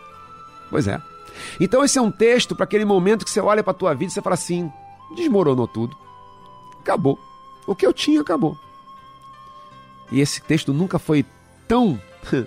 Pois 0.70 0.86
é. 0.86 1.00
Então 1.60 1.84
esse 1.84 1.98
é 1.98 2.02
um 2.02 2.10
texto 2.10 2.54
para 2.54 2.64
aquele 2.64 2.84
momento 2.84 3.24
que 3.24 3.30
você 3.30 3.40
olha 3.40 3.62
para 3.62 3.70
a 3.72 3.74
tua 3.74 3.94
vida 3.94 4.10
e 4.10 4.14
você 4.14 4.22
fala 4.22 4.34
assim: 4.34 4.72
desmoronou 5.14 5.66
tudo. 5.66 5.96
Acabou. 6.80 7.18
O 7.66 7.74
que 7.74 7.86
eu 7.86 7.92
tinha 7.92 8.20
acabou. 8.20 8.56
E 10.10 10.20
esse 10.20 10.40
texto 10.40 10.72
nunca 10.72 10.98
foi 10.98 11.24
tão 11.66 12.00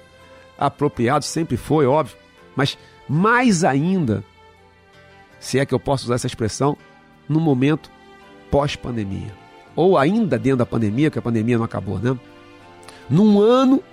apropriado, 0.58 1.24
sempre 1.24 1.58
foi, 1.58 1.86
óbvio, 1.86 2.18
mas 2.56 2.78
mais 3.08 3.64
ainda 3.64 4.24
se 5.42 5.58
é 5.58 5.66
que 5.66 5.74
eu 5.74 5.80
posso 5.80 6.06
usar 6.06 6.16
essa 6.16 6.28
expressão, 6.28 6.78
no 7.28 7.40
momento 7.40 7.90
pós-pandemia. 8.52 9.34
Ou 9.76 9.98
ainda 9.98 10.38
dentro 10.38 10.60
da 10.60 10.66
pandemia, 10.66 11.10
que 11.10 11.18
a 11.18 11.22
pandemia 11.22 11.58
não 11.58 11.66
acabou, 11.66 11.98
né? 11.98 12.18
Num 13.10 13.42
ano 13.42 13.84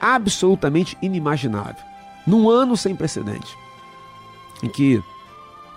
absolutamente 0.00 0.96
inimaginável. 1.02 1.84
Num 2.30 2.48
ano 2.48 2.76
sem 2.76 2.94
precedente. 2.94 3.58
Em 4.62 4.68
que 4.68 5.02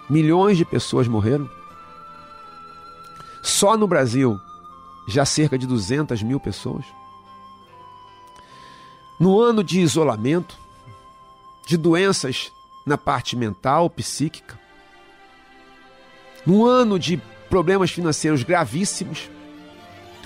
milhões 0.07 0.55
de 0.55 0.63
pessoas 0.63 1.07
morreram. 1.07 1.49
Só 3.41 3.75
no 3.75 3.87
Brasil, 3.87 4.39
já 5.07 5.25
cerca 5.25 5.57
de 5.57 5.65
200 5.65 6.21
mil 6.21 6.39
pessoas. 6.39 6.85
no 9.19 9.39
ano 9.39 9.63
de 9.63 9.79
isolamento, 9.79 10.57
de 11.65 11.75
doenças 11.77 12.51
na 12.85 12.97
parte 12.97 13.35
mental, 13.35 13.89
psíquica, 13.89 14.59
num 16.45 16.65
ano 16.65 16.99
de 16.99 17.17
problemas 17.49 17.89
financeiros 17.89 18.43
gravíssimos, 18.43 19.29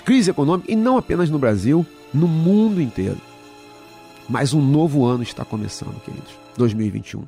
crise 0.04 0.30
econômica, 0.30 0.70
e 0.70 0.76
não 0.76 0.98
apenas 0.98 1.30
no 1.30 1.38
Brasil, 1.38 1.86
no 2.12 2.28
mundo 2.28 2.82
inteiro. 2.82 3.27
Mas 4.28 4.52
um 4.52 4.60
novo 4.60 5.04
ano 5.06 5.22
está 5.22 5.44
começando, 5.44 6.00
queridos, 6.02 6.32
2021. 6.56 7.24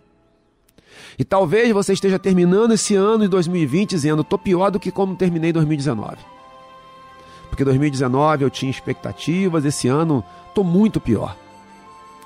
E 1.18 1.24
talvez 1.24 1.72
você 1.72 1.92
esteja 1.92 2.18
terminando 2.18 2.72
esse 2.72 2.94
ano 2.94 3.20
de 3.20 3.28
2020 3.28 3.90
dizendo: 3.90 4.22
estou 4.22 4.38
pior 4.38 4.70
do 4.70 4.78
que 4.78 4.90
como 4.90 5.16
terminei 5.16 5.52
2019. 5.52 6.18
Porque 7.48 7.64
2019 7.64 8.44
eu 8.44 8.50
tinha 8.50 8.70
expectativas, 8.70 9.64
esse 9.64 9.88
ano 9.88 10.24
estou 10.48 10.62
muito 10.62 11.00
pior. 11.00 11.36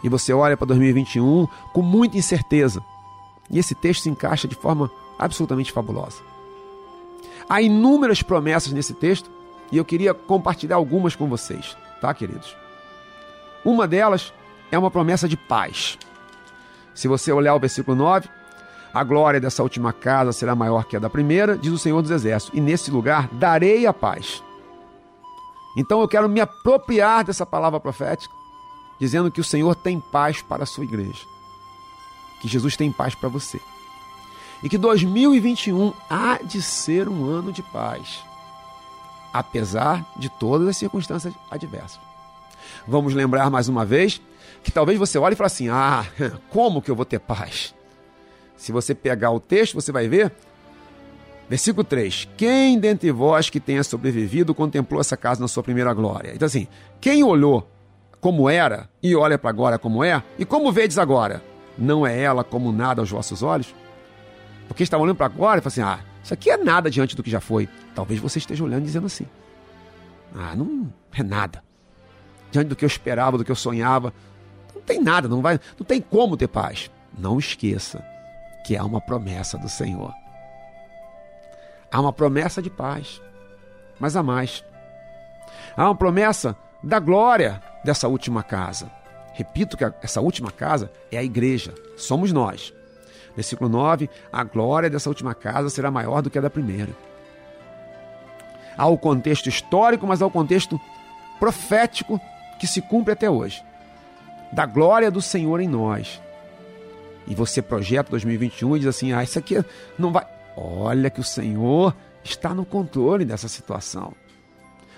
E 0.02 0.08
você 0.08 0.32
olha 0.32 0.56
para 0.56 0.66
2021 0.66 1.46
com 1.72 1.82
muita 1.82 2.18
incerteza. 2.18 2.82
E 3.50 3.58
esse 3.58 3.74
texto 3.74 4.02
se 4.02 4.10
encaixa 4.10 4.46
de 4.46 4.54
forma 4.54 4.90
absolutamente 5.18 5.72
fabulosa. 5.72 6.20
Há 7.48 7.62
inúmeras 7.62 8.22
promessas 8.22 8.72
nesse 8.72 8.94
texto 8.94 9.30
e 9.70 9.76
eu 9.76 9.84
queria 9.84 10.12
compartilhar 10.12 10.76
algumas 10.76 11.16
com 11.16 11.28
vocês, 11.28 11.76
tá, 12.00 12.12
queridos? 12.12 12.54
Uma 13.64 13.86
delas 13.86 14.32
é 14.70 14.78
uma 14.78 14.90
promessa 14.90 15.28
de 15.28 15.36
paz. 15.36 15.98
Se 16.94 17.08
você 17.08 17.32
olhar 17.32 17.54
o 17.54 17.60
versículo 17.60 17.96
9, 17.96 18.28
a 18.92 19.02
glória 19.02 19.40
dessa 19.40 19.62
última 19.62 19.92
casa 19.92 20.32
será 20.32 20.54
maior 20.54 20.84
que 20.84 20.96
a 20.96 21.00
da 21.00 21.10
primeira, 21.10 21.58
diz 21.58 21.72
o 21.72 21.78
Senhor 21.78 22.00
dos 22.00 22.12
Exércitos, 22.12 22.56
e 22.56 22.60
nesse 22.60 22.90
lugar 22.90 23.28
darei 23.32 23.86
a 23.86 23.92
paz. 23.92 24.42
Então 25.76 26.00
eu 26.00 26.06
quero 26.06 26.28
me 26.28 26.40
apropriar 26.40 27.24
dessa 27.24 27.44
palavra 27.44 27.80
profética, 27.80 28.32
dizendo 29.00 29.30
que 29.30 29.40
o 29.40 29.44
Senhor 29.44 29.74
tem 29.74 29.98
paz 29.98 30.40
para 30.40 30.62
a 30.62 30.66
sua 30.66 30.84
igreja, 30.84 31.26
que 32.40 32.46
Jesus 32.46 32.76
tem 32.76 32.92
paz 32.92 33.16
para 33.16 33.28
você, 33.28 33.60
e 34.62 34.68
que 34.68 34.78
2021 34.78 35.92
há 36.08 36.38
de 36.38 36.62
ser 36.62 37.08
um 37.08 37.28
ano 37.28 37.52
de 37.52 37.62
paz, 37.62 38.22
apesar 39.32 40.06
de 40.16 40.28
todas 40.28 40.68
as 40.68 40.76
circunstâncias 40.76 41.34
adversas. 41.50 41.98
Vamos 42.86 43.12
lembrar 43.12 43.50
mais 43.50 43.68
uma 43.68 43.84
vez 43.84 44.22
que 44.64 44.72
talvez 44.72 44.98
você 44.98 45.18
olhe 45.18 45.34
e 45.34 45.36
fale 45.36 45.46
assim: 45.46 45.68
ah, 45.68 46.04
como 46.50 46.82
que 46.82 46.90
eu 46.90 46.96
vou 46.96 47.04
ter 47.04 47.20
paz? 47.20 47.74
Se 48.56 48.72
você 48.72 48.94
pegar 48.94 49.30
o 49.30 49.38
texto, 49.38 49.74
você 49.74 49.92
vai 49.92 50.08
ver. 50.08 50.32
Versículo 51.48 51.84
3: 51.84 52.28
Quem 52.36 52.78
dentre 52.78 53.12
vós 53.12 53.50
que 53.50 53.60
tenha 53.60 53.84
sobrevivido 53.84 54.54
contemplou 54.54 55.00
essa 55.00 55.16
casa 55.16 55.40
na 55.40 55.48
sua 55.48 55.62
primeira 55.62 55.92
glória? 55.92 56.32
Então, 56.34 56.46
assim, 56.46 56.66
quem 57.00 57.22
olhou 57.22 57.70
como 58.20 58.48
era 58.48 58.88
e 59.02 59.14
olha 59.14 59.38
para 59.38 59.50
agora 59.50 59.78
como 59.78 60.02
é, 60.02 60.22
e 60.38 60.44
como 60.44 60.72
vedes 60.72 60.96
agora? 60.98 61.42
Não 61.76 62.06
é 62.06 62.18
ela 62.18 62.42
como 62.42 62.72
nada 62.72 63.02
aos 63.02 63.10
vossos 63.10 63.42
olhos? 63.42 63.74
Porque 64.66 64.82
está 64.82 64.96
olhando 64.96 65.16
para 65.16 65.26
agora 65.26 65.58
e 65.58 65.60
fala 65.60 65.68
assim: 65.68 65.82
ah, 65.82 66.00
isso 66.22 66.32
aqui 66.32 66.48
é 66.50 66.56
nada 66.56 66.90
diante 66.90 67.14
do 67.14 67.22
que 67.22 67.30
já 67.30 67.40
foi. 67.40 67.68
Talvez 67.94 68.18
você 68.18 68.38
esteja 68.38 68.64
olhando 68.64 68.84
dizendo 68.84 69.06
assim: 69.06 69.26
ah, 70.34 70.56
não 70.56 70.90
é 71.12 71.22
nada. 71.22 71.62
Diante 72.50 72.68
do 72.68 72.76
que 72.76 72.84
eu 72.84 72.86
esperava, 72.86 73.36
do 73.36 73.44
que 73.44 73.50
eu 73.50 73.56
sonhava, 73.56 74.12
tem 74.84 75.00
nada, 75.00 75.28
não 75.28 75.40
vai, 75.40 75.58
não 75.78 75.86
tem 75.86 76.00
como 76.00 76.36
ter 76.36 76.48
paz. 76.48 76.90
Não 77.16 77.38
esqueça 77.38 78.04
que 78.64 78.76
há 78.76 78.84
uma 78.84 79.00
promessa 79.00 79.56
do 79.56 79.68
Senhor. 79.68 80.12
Há 81.90 82.00
uma 82.00 82.12
promessa 82.12 82.60
de 82.60 82.70
paz, 82.70 83.20
mas 84.00 84.16
há 84.16 84.22
mais. 84.22 84.64
Há 85.76 85.84
uma 85.84 85.94
promessa 85.94 86.56
da 86.82 86.98
glória 86.98 87.62
dessa 87.84 88.08
última 88.08 88.42
casa. 88.42 88.90
Repito 89.32 89.76
que 89.76 89.84
essa 90.02 90.20
última 90.20 90.50
casa 90.50 90.90
é 91.10 91.18
a 91.18 91.22
igreja, 91.22 91.74
somos 91.96 92.32
nós. 92.32 92.72
Versículo 93.36 93.68
9: 93.68 94.08
A 94.32 94.44
glória 94.44 94.90
dessa 94.90 95.08
última 95.08 95.34
casa 95.34 95.70
será 95.70 95.90
maior 95.90 96.22
do 96.22 96.30
que 96.30 96.38
a 96.38 96.42
da 96.42 96.50
primeira. 96.50 96.92
Há 98.76 98.86
o 98.86 98.98
contexto 98.98 99.48
histórico, 99.48 100.06
mas 100.06 100.20
há 100.20 100.26
o 100.26 100.30
contexto 100.30 100.80
profético 101.38 102.20
que 102.58 102.66
se 102.66 102.80
cumpre 102.80 103.12
até 103.12 103.28
hoje. 103.30 103.64
Da 104.54 104.66
glória 104.66 105.10
do 105.10 105.20
Senhor 105.20 105.60
em 105.60 105.66
nós, 105.66 106.20
e 107.26 107.34
você 107.34 107.60
projeta 107.60 108.10
2021 108.10 108.76
e 108.76 108.78
diz 108.78 108.88
assim: 108.88 109.12
ah, 109.12 109.22
isso 109.22 109.38
aqui 109.38 109.62
não 109.98 110.12
vai. 110.12 110.26
Olha 110.56 111.10
que 111.10 111.20
o 111.20 111.24
Senhor 111.24 111.94
está 112.22 112.54
no 112.54 112.64
controle 112.64 113.24
dessa 113.24 113.48
situação. 113.48 114.12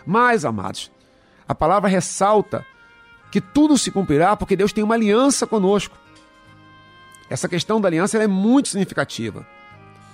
Mas, 0.05 0.45
amados, 0.45 0.91
a 1.49 1.55
palavra 1.55 1.89
ressalta 1.89 2.65
que 3.33 3.41
tudo 3.41 3.79
se 3.79 3.91
cumprirá 3.91 4.37
porque 4.37 4.57
Deus 4.57 4.73
tem 4.73 4.85
uma 4.85 4.95
aliança 4.95 5.47
conosco. 5.47 5.97
Essa 7.31 7.49
questão 7.49 7.81
da 7.81 7.89
aliança 7.89 8.23
é 8.23 8.27
muito 8.27 8.69
significativa. 8.69 9.47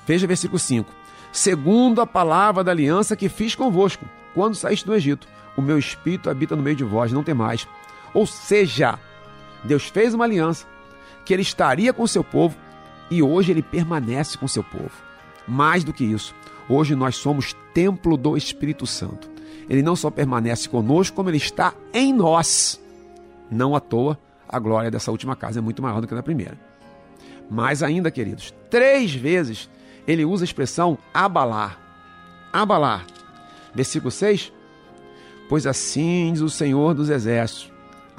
Veja 0.06 0.26
versículo 0.26 0.58
5. 0.58 0.90
Segundo 1.32 2.00
a 2.00 2.06
palavra 2.06 2.62
da 2.62 2.70
aliança 2.70 3.16
que 3.16 3.28
fiz 3.28 3.54
convosco, 3.54 4.04
quando 4.34 4.54
saíste 4.54 4.86
do 4.86 4.94
Egito, 4.94 5.26
o 5.56 5.62
meu 5.62 5.78
espírito 5.78 6.30
habita 6.30 6.54
no 6.54 6.62
meio 6.62 6.76
de 6.76 6.84
vós, 6.84 7.12
não 7.12 7.24
tem 7.24 7.34
mais. 7.34 7.66
Ou 8.14 8.26
seja, 8.26 8.98
Deus 9.64 9.88
fez 9.88 10.14
uma 10.14 10.24
aliança 10.24 10.66
que 11.24 11.32
ele 11.32 11.42
estaria 11.42 11.92
com 11.92 12.06
seu 12.06 12.24
povo 12.24 12.56
e 13.10 13.22
hoje 13.22 13.52
ele 13.52 13.62
permanece 13.62 14.38
com 14.38 14.48
seu 14.48 14.64
povo. 14.64 14.90
Mais 15.46 15.84
do 15.84 15.92
que 15.92 16.04
isso, 16.04 16.34
hoje 16.68 16.94
nós 16.94 17.16
somos 17.16 17.54
templo 17.74 18.16
do 18.16 18.36
Espírito 18.36 18.86
Santo. 18.86 19.30
Ele 19.68 19.82
não 19.82 19.94
só 19.94 20.10
permanece 20.10 20.68
conosco, 20.68 21.16
como 21.16 21.30
ele 21.30 21.36
está 21.36 21.74
em 21.92 22.12
nós. 22.12 22.80
Não 23.50 23.76
à 23.76 23.80
toa, 23.80 24.18
a 24.48 24.58
glória 24.58 24.90
dessa 24.90 25.10
última 25.10 25.36
casa 25.36 25.60
é 25.60 25.62
muito 25.62 25.82
maior 25.82 26.00
do 26.00 26.06
que 26.06 26.14
a 26.14 26.16
da 26.16 26.22
primeira. 26.22 26.58
Mais 27.50 27.82
ainda, 27.82 28.10
queridos, 28.10 28.52
três 28.70 29.14
vezes 29.14 29.68
ele 30.06 30.24
usa 30.24 30.44
a 30.44 30.46
expressão 30.46 30.98
abalar. 31.12 31.78
Abalar. 32.52 33.06
Versículo 33.74 34.10
6. 34.10 34.52
Pois 35.48 35.66
assim 35.66 36.32
diz 36.32 36.42
o 36.42 36.50
Senhor 36.50 36.94
dos 36.94 37.08
Exércitos: 37.08 37.71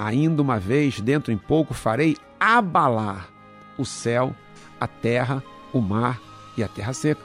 ainda 0.05 0.41
uma 0.41 0.59
vez, 0.59 0.99
dentro 0.99 1.31
em 1.31 1.37
pouco, 1.37 1.73
farei 1.73 2.17
abalar 2.39 3.29
o 3.77 3.85
céu, 3.85 4.35
a 4.79 4.87
terra, 4.87 5.43
o 5.71 5.79
mar 5.79 6.19
e 6.57 6.63
a 6.63 6.67
terra 6.67 6.93
seca. 6.93 7.21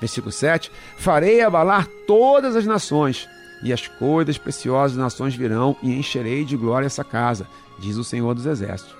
Versículo 0.00 0.32
7: 0.32 0.70
Farei 0.96 1.40
abalar 1.40 1.86
todas 2.06 2.56
as 2.56 2.66
nações, 2.66 3.28
e 3.62 3.72
as 3.72 3.86
coisas 3.86 4.38
preciosas 4.38 4.96
das 4.96 5.04
nações 5.04 5.34
virão, 5.34 5.76
e 5.82 5.92
encherei 5.92 6.44
de 6.44 6.56
glória 6.56 6.86
essa 6.86 7.04
casa, 7.04 7.46
diz 7.78 7.96
o 7.96 8.04
Senhor 8.04 8.34
dos 8.34 8.46
Exércitos. 8.46 8.96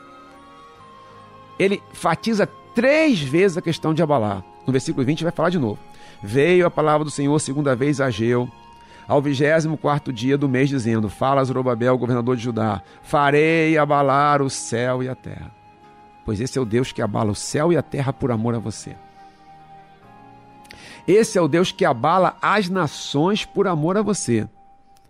Ele 1.58 1.82
fatiza 1.92 2.48
três 2.74 3.20
vezes 3.20 3.56
a 3.56 3.62
questão 3.62 3.92
de 3.92 4.02
abalar. 4.02 4.44
No 4.66 4.72
versículo 4.72 5.04
20 5.04 5.24
vai 5.24 5.32
falar 5.32 5.50
de 5.50 5.58
novo. 5.58 5.78
Veio 6.22 6.66
a 6.66 6.70
palavra 6.70 7.04
do 7.04 7.10
Senhor 7.10 7.38
segunda 7.40 7.74
vez 7.74 8.00
a 8.00 8.06
Ageu, 8.06 8.48
ao 9.12 9.20
vigésimo 9.20 9.76
quarto 9.76 10.10
dia 10.10 10.38
do 10.38 10.48
mês, 10.48 10.70
dizendo: 10.70 11.06
Fala 11.10 11.44
Zorobabel, 11.44 11.98
governador 11.98 12.34
de 12.34 12.42
Judá, 12.42 12.82
farei 13.02 13.76
abalar 13.76 14.40
o 14.40 14.48
céu 14.48 15.02
e 15.02 15.08
a 15.08 15.14
terra. 15.14 15.50
Pois 16.24 16.40
esse 16.40 16.58
é 16.58 16.62
o 16.62 16.64
Deus 16.64 16.92
que 16.92 17.02
abala 17.02 17.30
o 17.30 17.34
céu 17.34 17.70
e 17.70 17.76
a 17.76 17.82
terra 17.82 18.10
por 18.10 18.30
amor 18.30 18.54
a 18.54 18.58
você. 18.58 18.96
Esse 21.06 21.36
é 21.36 21.42
o 21.42 21.48
Deus 21.48 21.70
que 21.72 21.84
abala 21.84 22.38
as 22.40 22.70
nações 22.70 23.44
por 23.44 23.66
amor 23.66 23.98
a 23.98 24.02
você. 24.02 24.48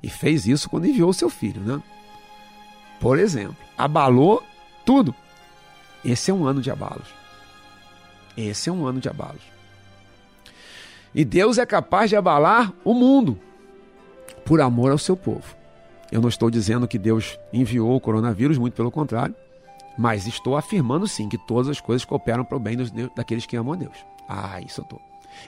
E 0.02 0.10
fez 0.10 0.48
isso 0.48 0.68
quando 0.68 0.86
enviou 0.86 1.12
seu 1.12 1.30
filho, 1.30 1.60
né? 1.60 1.80
Por 2.98 3.20
exemplo, 3.20 3.56
abalou 3.78 4.42
tudo. 4.84 5.14
Esse 6.04 6.32
é 6.32 6.34
um 6.34 6.44
ano 6.44 6.60
de 6.60 6.72
abalos. 6.72 7.06
Esse 8.36 8.68
é 8.68 8.72
um 8.72 8.84
ano 8.84 8.98
de 8.98 9.08
abalos. 9.08 9.42
E 11.14 11.24
Deus 11.24 11.56
é 11.56 11.64
capaz 11.64 12.10
de 12.10 12.16
abalar 12.16 12.72
o 12.82 12.94
mundo 12.94 13.38
por 14.44 14.60
amor 14.60 14.90
ao 14.90 14.98
seu 14.98 15.16
povo. 15.16 15.56
Eu 16.10 16.20
não 16.20 16.28
estou 16.28 16.50
dizendo 16.50 16.86
que 16.86 16.98
Deus 16.98 17.38
enviou 17.52 17.96
o 17.96 18.00
coronavírus, 18.00 18.58
muito 18.58 18.74
pelo 18.74 18.90
contrário, 18.90 19.34
mas 19.96 20.26
estou 20.26 20.56
afirmando 20.56 21.06
sim 21.06 21.28
que 21.28 21.38
todas 21.38 21.68
as 21.68 21.80
coisas 21.80 22.04
cooperam 22.04 22.44
para 22.44 22.56
o 22.56 22.60
bem 22.60 22.76
dos, 22.76 22.90
daqueles 23.14 23.46
que 23.46 23.56
amam 23.56 23.74
a 23.74 23.76
Deus. 23.76 23.96
Ah, 24.28 24.60
isso 24.60 24.80
eu 24.80 24.84
estou. 24.84 25.00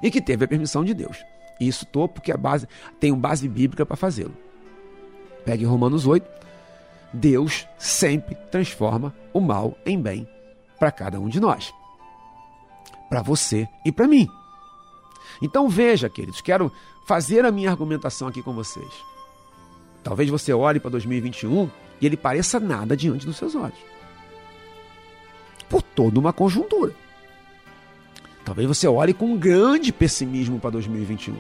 E 0.03 0.11
que 0.11 0.21
teve 0.21 0.45
a 0.45 0.49
permissão 0.49 0.85
de 0.85 0.95
Deus. 0.95 1.25
Isso 1.61 1.85
estou 1.85 2.09
porque 2.09 2.33
a 2.33 2.37
base, 2.37 2.67
tenho 2.99 3.17
base 3.17 3.49
bíblica 3.49 3.85
para 3.87 3.97
fazê-lo. 3.97 4.35
Pegue 5.45 5.65
Romanos 5.65 6.07
8. 6.07 6.27
Deus 7.13 7.69
sempre 7.79 8.35
transforma 8.51 9.15
o 9.33 9.41
mal 9.41 9.77
em 9.87 10.01
bem 10.01 10.27
para 10.79 10.91
cada 10.91 11.21
um 11.21 11.29
de 11.29 11.39
nós. 11.39 11.73
Para 13.09 13.23
você 13.23 13.69
e 13.85 13.93
para 13.93 14.09
mim. 14.09 14.29
Então 15.41 15.69
veja, 15.69 16.09
queridos, 16.09 16.41
quero 16.41 16.73
fazer 17.05 17.45
a 17.45 17.53
minha 17.53 17.71
argumentação 17.71 18.27
aqui 18.27 18.43
com 18.43 18.53
vocês. 18.53 18.91
Talvez 20.03 20.29
você 20.29 20.53
olhe 20.53 20.81
para 20.81 20.91
2021 20.91 21.71
e 22.01 22.07
ele 22.07 22.17
pareça 22.17 22.59
nada 22.59 22.97
diante 22.97 23.27
dos 23.27 23.37
seus 23.37 23.55
olhos. 23.55 23.79
Por 25.69 25.83
toda 25.83 26.19
uma 26.19 26.33
conjuntura. 26.33 26.93
Talvez 28.45 28.69
você 28.69 28.87
olhe 28.87 29.15
com 29.15 29.37
grande 29.37 29.93
pessimismo 29.93 30.61
para 30.61 30.71
2021. 30.71 31.35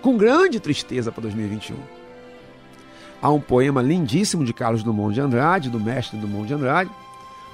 Com 0.00 0.16
grande 0.16 0.58
tristeza 0.58 1.12
para 1.12 1.22
2021. 1.22 1.76
há 3.20 3.30
um 3.30 3.40
poema 3.40 3.80
lindíssimo 3.80 4.44
de 4.44 4.52
Carlos 4.52 4.82
Drummond 4.82 5.14
de 5.14 5.20
Andrade, 5.20 5.70
do 5.70 5.78
mestre 5.78 6.18
Drummond 6.18 6.48
de 6.48 6.54
Andrade, 6.54 6.90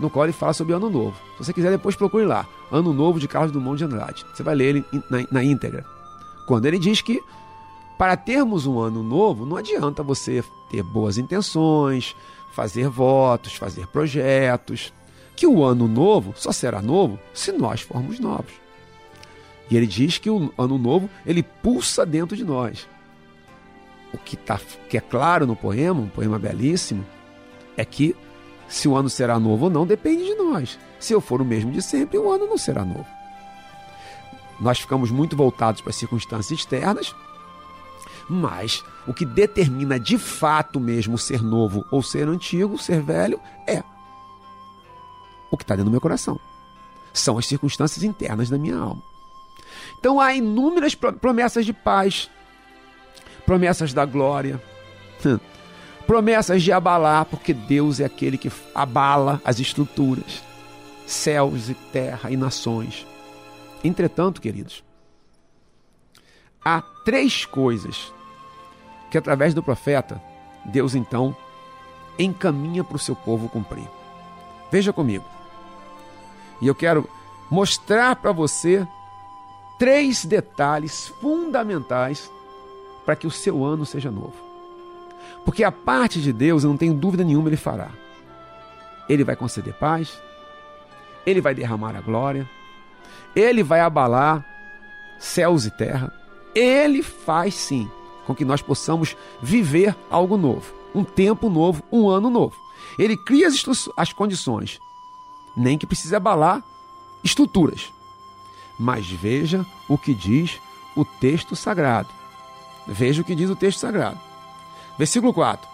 no 0.00 0.08
qual 0.08 0.24
ele 0.24 0.32
fala 0.32 0.54
sobre 0.54 0.72
Ano 0.72 0.88
Novo. 0.88 1.16
Se 1.36 1.44
você 1.44 1.52
quiser, 1.52 1.70
depois 1.70 1.94
procure 1.94 2.24
lá. 2.24 2.46
Ano 2.72 2.92
Novo 2.92 3.20
de 3.20 3.28
Carlos 3.28 3.52
Drummond 3.52 3.78
de 3.78 3.84
Andrade. 3.84 4.24
Você 4.32 4.42
vai 4.42 4.54
ler 4.54 4.76
ele 4.76 4.84
na, 5.10 5.26
na 5.30 5.44
íntegra. 5.44 5.84
Quando 6.48 6.64
ele 6.64 6.78
diz 6.78 7.02
que 7.02 7.22
para 7.98 8.16
termos 8.16 8.64
um 8.64 8.80
ano 8.80 9.02
novo, 9.02 9.44
não 9.44 9.58
adianta 9.58 10.02
você 10.02 10.42
ter 10.70 10.82
boas 10.82 11.18
intenções, 11.18 12.16
fazer 12.54 12.88
votos, 12.88 13.52
fazer 13.52 13.86
projetos. 13.88 14.90
Que 15.36 15.46
o 15.46 15.62
ano 15.62 15.86
novo 15.86 16.32
só 16.34 16.50
será 16.50 16.80
novo 16.80 17.18
se 17.34 17.52
nós 17.52 17.82
formos 17.82 18.18
novos. 18.18 18.54
E 19.70 19.76
ele 19.76 19.86
diz 19.86 20.16
que 20.16 20.30
o 20.30 20.50
ano 20.56 20.78
novo 20.78 21.10
ele 21.26 21.42
pulsa 21.42 22.06
dentro 22.06 22.34
de 22.34 22.44
nós. 22.44 22.88
O 24.10 24.16
que, 24.16 24.34
tá, 24.34 24.58
que 24.88 24.96
é 24.96 25.02
claro 25.02 25.46
no 25.46 25.54
poema, 25.54 26.00
um 26.00 26.08
poema 26.08 26.38
belíssimo, 26.38 27.04
é 27.76 27.84
que 27.84 28.16
se 28.66 28.88
o 28.88 28.96
ano 28.96 29.10
será 29.10 29.38
novo 29.38 29.66
ou 29.66 29.70
não 29.70 29.86
depende 29.86 30.24
de 30.24 30.34
nós. 30.34 30.78
Se 30.98 31.12
eu 31.12 31.20
for 31.20 31.42
o 31.42 31.44
mesmo 31.44 31.70
de 31.70 31.82
sempre, 31.82 32.16
o 32.16 32.32
ano 32.32 32.46
não 32.46 32.56
será 32.56 32.86
novo. 32.86 33.17
Nós 34.60 34.80
ficamos 34.80 35.10
muito 35.10 35.36
voltados 35.36 35.80
para 35.80 35.90
as 35.90 35.96
circunstâncias 35.96 36.58
externas, 36.58 37.14
mas 38.28 38.84
o 39.06 39.14
que 39.14 39.24
determina 39.24 39.98
de 39.98 40.18
fato 40.18 40.78
mesmo 40.78 41.16
ser 41.16 41.42
novo 41.42 41.84
ou 41.90 42.02
ser 42.02 42.28
antigo, 42.28 42.76
ser 42.78 43.00
velho, 43.00 43.40
é 43.66 43.82
o 45.50 45.56
que 45.56 45.64
está 45.64 45.74
dentro 45.74 45.86
do 45.86 45.92
meu 45.92 46.00
coração. 46.00 46.38
São 47.12 47.38
as 47.38 47.46
circunstâncias 47.46 48.04
internas 48.04 48.50
da 48.50 48.58
minha 48.58 48.76
alma. 48.76 49.02
Então 49.98 50.20
há 50.20 50.34
inúmeras 50.34 50.94
promessas 50.94 51.64
de 51.64 51.72
paz, 51.72 52.30
promessas 53.46 53.92
da 53.92 54.04
glória, 54.04 54.62
promessas 56.06 56.62
de 56.62 56.72
abalar, 56.72 57.24
porque 57.24 57.54
Deus 57.54 58.00
é 58.00 58.04
aquele 58.04 58.36
que 58.36 58.50
abala 58.74 59.40
as 59.44 59.58
estruturas, 59.58 60.42
céus 61.06 61.68
e 61.68 61.74
terra 61.74 62.30
e 62.30 62.36
nações. 62.36 63.06
Entretanto, 63.82 64.40
queridos, 64.40 64.84
há 66.64 66.82
três 67.04 67.44
coisas 67.44 68.12
que 69.10 69.16
através 69.16 69.54
do 69.54 69.62
profeta, 69.62 70.20
Deus 70.64 70.94
então 70.94 71.34
encaminha 72.18 72.82
para 72.82 72.96
o 72.96 73.00
seu 73.00 73.14
povo 73.14 73.48
cumprir. 73.48 73.88
Veja 74.70 74.92
comigo. 74.92 75.24
E 76.60 76.66
eu 76.66 76.74
quero 76.74 77.08
mostrar 77.50 78.16
para 78.16 78.32
você 78.32 78.86
três 79.78 80.24
detalhes 80.24 81.08
fundamentais 81.20 82.30
para 83.06 83.16
que 83.16 83.26
o 83.26 83.30
seu 83.30 83.64
ano 83.64 83.86
seja 83.86 84.10
novo. 84.10 84.34
Porque 85.44 85.64
a 85.64 85.72
parte 85.72 86.20
de 86.20 86.32
Deus, 86.32 86.64
eu 86.64 86.70
não 86.70 86.76
tenho 86.76 86.92
dúvida 86.92 87.24
nenhuma, 87.24 87.48
ele 87.48 87.56
fará. 87.56 87.90
Ele 89.08 89.24
vai 89.24 89.36
conceder 89.36 89.72
paz, 89.72 90.20
ele 91.24 91.40
vai 91.40 91.54
derramar 91.54 91.96
a 91.96 92.00
glória, 92.00 92.48
ele 93.34 93.62
vai 93.62 93.80
abalar 93.80 94.44
céus 95.18 95.64
e 95.64 95.70
terra. 95.70 96.12
Ele 96.54 97.02
faz 97.02 97.54
sim 97.54 97.90
com 98.26 98.34
que 98.34 98.44
nós 98.44 98.60
possamos 98.60 99.16
viver 99.40 99.96
algo 100.10 100.36
novo, 100.36 100.72
um 100.94 101.04
tempo 101.04 101.48
novo, 101.48 101.82
um 101.90 102.08
ano 102.08 102.28
novo. 102.28 102.56
Ele 102.98 103.16
cria 103.16 103.48
as, 103.48 103.88
as 103.96 104.12
condições, 104.12 104.78
nem 105.56 105.78
que 105.78 105.86
precise 105.86 106.14
abalar 106.14 106.62
estruturas. 107.22 107.92
Mas 108.78 109.10
veja 109.10 109.66
o 109.88 109.96
que 109.96 110.14
diz 110.14 110.60
o 110.96 111.04
texto 111.04 111.56
sagrado. 111.56 112.08
Veja 112.86 113.22
o 113.22 113.24
que 113.24 113.34
diz 113.34 113.50
o 113.50 113.56
texto 113.56 113.80
sagrado. 113.80 114.20
Versículo 114.98 115.32
4. 115.32 115.68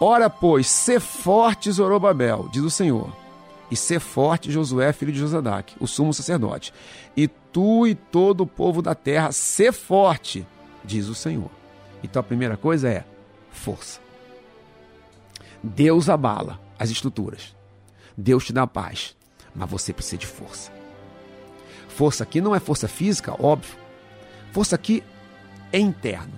Ora, 0.00 0.28
pois, 0.28 0.66
se 0.66 0.98
forte, 0.98 1.70
Zorobabel, 1.70 2.48
diz 2.50 2.62
o 2.62 2.70
Senhor, 2.70 3.12
e 3.72 3.76
ser 3.76 4.00
forte 4.00 4.52
Josué, 4.52 4.92
filho 4.92 5.10
de 5.10 5.18
Josadac, 5.18 5.74
o 5.80 5.86
sumo 5.86 6.12
sacerdote. 6.12 6.74
E 7.16 7.26
tu 7.26 7.86
e 7.86 7.94
todo 7.94 8.42
o 8.42 8.46
povo 8.46 8.82
da 8.82 8.94
terra, 8.94 9.32
ser 9.32 9.72
forte, 9.72 10.46
diz 10.84 11.08
o 11.08 11.14
Senhor. 11.14 11.50
Então 12.04 12.20
a 12.20 12.22
primeira 12.22 12.54
coisa 12.54 12.90
é 12.90 13.02
força. 13.50 13.98
Deus 15.62 16.10
abala 16.10 16.60
as 16.78 16.90
estruturas. 16.90 17.56
Deus 18.14 18.44
te 18.44 18.52
dá 18.52 18.66
paz, 18.66 19.16
mas 19.54 19.70
você 19.70 19.90
precisa 19.90 20.18
de 20.18 20.26
força. 20.26 20.70
Força 21.88 22.24
aqui 22.24 22.42
não 22.42 22.54
é 22.54 22.60
força 22.60 22.86
física, 22.86 23.34
óbvio. 23.42 23.74
Força 24.52 24.74
aqui 24.74 25.02
é 25.72 25.78
interno. 25.78 26.34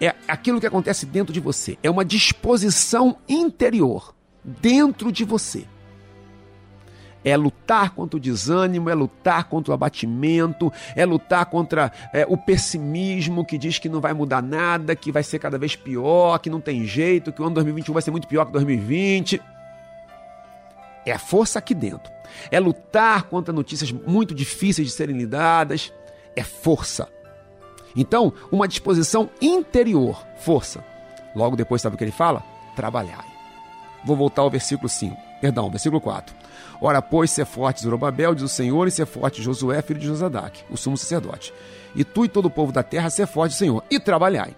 É 0.00 0.12
aquilo 0.26 0.58
que 0.58 0.66
acontece 0.66 1.06
dentro 1.06 1.32
de 1.32 1.38
você. 1.38 1.78
É 1.84 1.88
uma 1.88 2.04
disposição 2.04 3.16
interior 3.28 4.12
dentro 4.44 5.12
de 5.12 5.24
você 5.24 5.68
é 7.26 7.36
lutar 7.36 7.90
contra 7.90 8.16
o 8.16 8.20
desânimo, 8.20 8.88
é 8.88 8.94
lutar 8.94 9.44
contra 9.48 9.72
o 9.72 9.74
abatimento, 9.74 10.72
é 10.94 11.04
lutar 11.04 11.44
contra 11.46 11.90
é, 12.12 12.24
o 12.28 12.38
pessimismo 12.38 13.44
que 13.44 13.58
diz 13.58 13.80
que 13.80 13.88
não 13.88 14.00
vai 14.00 14.14
mudar 14.14 14.40
nada, 14.40 14.94
que 14.94 15.10
vai 15.10 15.24
ser 15.24 15.40
cada 15.40 15.58
vez 15.58 15.74
pior, 15.74 16.38
que 16.38 16.48
não 16.48 16.60
tem 16.60 16.84
jeito, 16.84 17.32
que 17.32 17.42
o 17.42 17.44
ano 17.44 17.56
2021 17.56 17.92
vai 17.92 18.02
ser 18.02 18.12
muito 18.12 18.28
pior 18.28 18.44
que 18.44 18.52
2020. 18.52 19.42
É 21.04 21.10
a 21.10 21.18
força 21.18 21.58
aqui 21.58 21.74
dentro. 21.74 22.12
É 22.48 22.60
lutar 22.60 23.24
contra 23.24 23.52
notícias 23.52 23.90
muito 23.90 24.32
difíceis 24.32 24.86
de 24.86 24.94
serem 24.94 25.16
lidadas. 25.16 25.92
É 26.36 26.44
força. 26.44 27.08
Então, 27.96 28.32
uma 28.52 28.68
disposição 28.68 29.28
interior, 29.40 30.24
força. 30.36 30.84
Logo 31.34 31.56
depois, 31.56 31.82
sabe 31.82 31.96
o 31.96 31.98
que 31.98 32.04
ele 32.04 32.12
fala? 32.12 32.40
Trabalhar. 32.76 33.24
Vou 34.04 34.14
voltar 34.14 34.42
ao 34.42 34.50
versículo 34.50 34.88
5, 34.88 35.16
perdão, 35.40 35.70
versículo 35.70 36.00
4. 36.00 36.34
Ora, 36.80 37.00
pois, 37.00 37.30
ser 37.30 37.46
forte, 37.46 37.82
Zorobabel, 37.82 38.34
diz 38.34 38.44
o 38.44 38.48
Senhor, 38.48 38.86
e 38.86 38.90
ser 38.90 39.06
forte, 39.06 39.42
Josué, 39.42 39.80
filho 39.82 40.00
de 40.00 40.06
Josadac, 40.06 40.64
o 40.70 40.76
sumo 40.76 40.96
sacerdote. 40.96 41.52
E 41.94 42.04
tu 42.04 42.24
e 42.24 42.28
todo 42.28 42.46
o 42.46 42.50
povo 42.50 42.72
da 42.72 42.82
terra, 42.82 43.08
ser 43.08 43.26
forte, 43.26 43.54
Senhor, 43.54 43.82
e 43.90 43.98
trabalhai, 43.98 44.54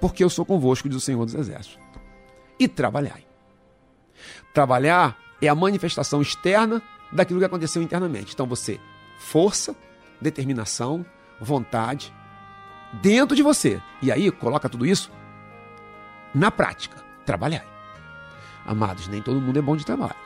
porque 0.00 0.24
eu 0.24 0.30
sou 0.30 0.44
convosco, 0.44 0.88
diz 0.88 0.98
o 0.98 1.00
Senhor 1.00 1.24
dos 1.24 1.34
Exércitos. 1.34 1.78
E 2.58 2.66
trabalhai. 2.66 3.24
Trabalhar 4.52 5.16
é 5.40 5.48
a 5.48 5.54
manifestação 5.54 6.22
externa 6.22 6.82
daquilo 7.12 7.38
que 7.38 7.44
aconteceu 7.44 7.82
internamente. 7.82 8.32
Então 8.32 8.46
você, 8.46 8.80
força, 9.18 9.76
determinação, 10.20 11.04
vontade, 11.40 12.12
dentro 12.94 13.36
de 13.36 13.42
você. 13.42 13.80
E 14.02 14.10
aí, 14.10 14.30
coloca 14.30 14.68
tudo 14.68 14.86
isso 14.86 15.12
na 16.34 16.50
prática. 16.50 17.04
Trabalhai. 17.24 17.75
Amados, 18.66 19.06
nem 19.06 19.22
todo 19.22 19.40
mundo 19.40 19.58
é 19.58 19.62
bom 19.62 19.76
de 19.76 19.86
trabalho. 19.86 20.16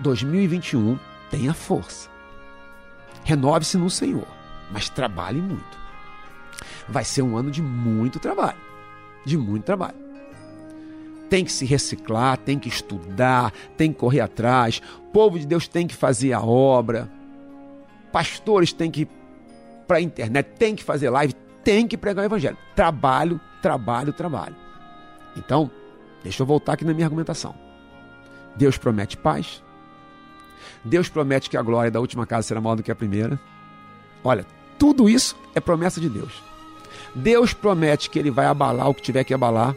2021 0.00 0.98
tenha 1.30 1.52
força. 1.52 2.08
Renove-se 3.24 3.76
no 3.76 3.90
Senhor, 3.90 4.26
mas 4.70 4.88
trabalhe 4.88 5.40
muito. 5.40 5.78
Vai 6.88 7.04
ser 7.04 7.22
um 7.22 7.36
ano 7.36 7.50
de 7.50 7.62
muito 7.62 8.18
trabalho. 8.18 8.58
De 9.24 9.36
muito 9.36 9.64
trabalho. 9.64 9.96
Tem 11.28 11.44
que 11.44 11.52
se 11.52 11.64
reciclar, 11.64 12.38
tem 12.38 12.58
que 12.58 12.68
estudar, 12.68 13.52
tem 13.76 13.92
que 13.92 13.98
correr 13.98 14.20
atrás. 14.20 14.80
O 14.98 15.10
povo 15.10 15.38
de 15.38 15.46
Deus 15.46 15.68
tem 15.68 15.86
que 15.86 15.94
fazer 15.94 16.32
a 16.32 16.40
obra. 16.40 17.10
Pastores 18.12 18.72
têm 18.72 18.90
que 18.90 19.02
ir 19.02 19.08
para 19.86 19.98
a 19.98 20.00
internet, 20.00 20.46
tem 20.58 20.74
que 20.74 20.84
fazer 20.84 21.10
live, 21.10 21.34
tem 21.62 21.86
que 21.86 21.96
pregar 21.96 22.22
o 22.22 22.26
evangelho. 22.26 22.56
Trabalho, 22.74 23.40
trabalho, 23.60 24.12
trabalho. 24.12 24.56
Então, 25.36 25.70
deixa 26.22 26.42
eu 26.42 26.46
voltar 26.46 26.74
aqui 26.74 26.84
na 26.84 26.94
minha 26.94 27.06
argumentação. 27.06 27.63
Deus 28.56 28.76
promete 28.76 29.16
paz, 29.16 29.62
Deus 30.84 31.08
promete 31.08 31.48
que 31.48 31.56
a 31.56 31.62
glória 31.62 31.90
da 31.90 32.00
última 32.00 32.26
casa 32.26 32.48
será 32.48 32.60
maior 32.60 32.76
do 32.76 32.82
que 32.82 32.90
a 32.90 32.94
primeira. 32.94 33.40
Olha, 34.22 34.46
tudo 34.78 35.08
isso 35.08 35.36
é 35.54 35.60
promessa 35.60 36.00
de 36.00 36.08
Deus. 36.08 36.42
Deus 37.14 37.54
promete 37.54 38.10
que 38.10 38.18
Ele 38.18 38.30
vai 38.30 38.46
abalar 38.46 38.88
o 38.88 38.94
que 38.94 39.02
tiver 39.02 39.24
que 39.24 39.32
abalar, 39.32 39.74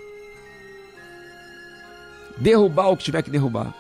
derrubar 2.38 2.90
o 2.90 2.98
que 2.98 3.04
tiver 3.04 3.22
que 3.22 3.30
derrubar, 3.30 3.74